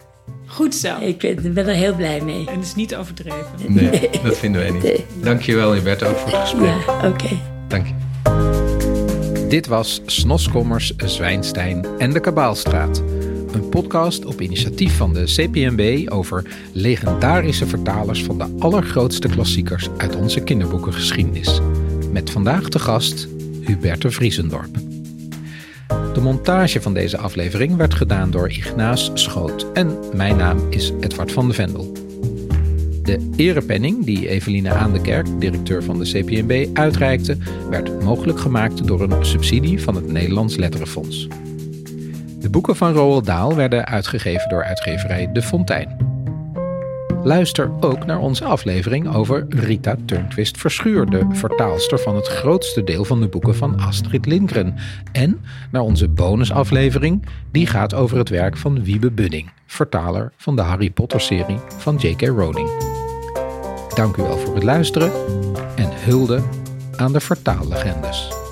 [0.56, 1.00] Goed zo.
[1.00, 2.48] Ik ben, er heel blij mee.
[2.48, 3.46] En het is niet overdreven.
[3.68, 4.84] Nee, dat vinden wij niet.
[4.84, 5.06] Nee.
[5.22, 6.74] Dankjewel, Hubert, ook voor het gesprek.
[6.88, 7.40] Ja, oké.
[7.68, 7.94] Dank je.
[9.50, 13.04] Dit was Snoskommers, Zwijnstein en de Kabaalstraat.
[13.52, 20.16] Een podcast op initiatief van de CPMB over legendarische vertalers van de allergrootste klassiekers uit
[20.16, 21.60] onze kinderboekengeschiedenis.
[22.12, 23.28] Met vandaag de gast
[23.62, 24.95] Huberte Vriesendorp.
[26.16, 31.32] De montage van deze aflevering werd gedaan door Ignaas Schoot en mijn naam is Edward
[31.32, 31.92] van de Vendel.
[33.04, 37.38] De erepenning die Eveline Aandekerk, directeur van de CPNB, uitreikte,
[37.70, 41.28] werd mogelijk gemaakt door een subsidie van het Nederlands Letterenfonds.
[42.40, 46.15] De boeken van Roald Daal werden uitgegeven door uitgeverij De Fontein.
[47.26, 53.06] Luister ook naar onze aflevering over Rita Turnquist Verschuur, de vertaalster van het grootste deel
[53.06, 54.76] van de boeken van Astrid Lindgren.
[55.12, 60.62] En naar onze bonusaflevering, die gaat over het werk van Wiebe Budding, vertaler van de
[60.62, 62.22] Harry Potter-serie van J.K.
[62.22, 62.70] Rowling.
[63.96, 65.12] Dank u wel voor het luisteren
[65.76, 66.42] en hulde
[66.96, 68.45] aan de vertaallegendes.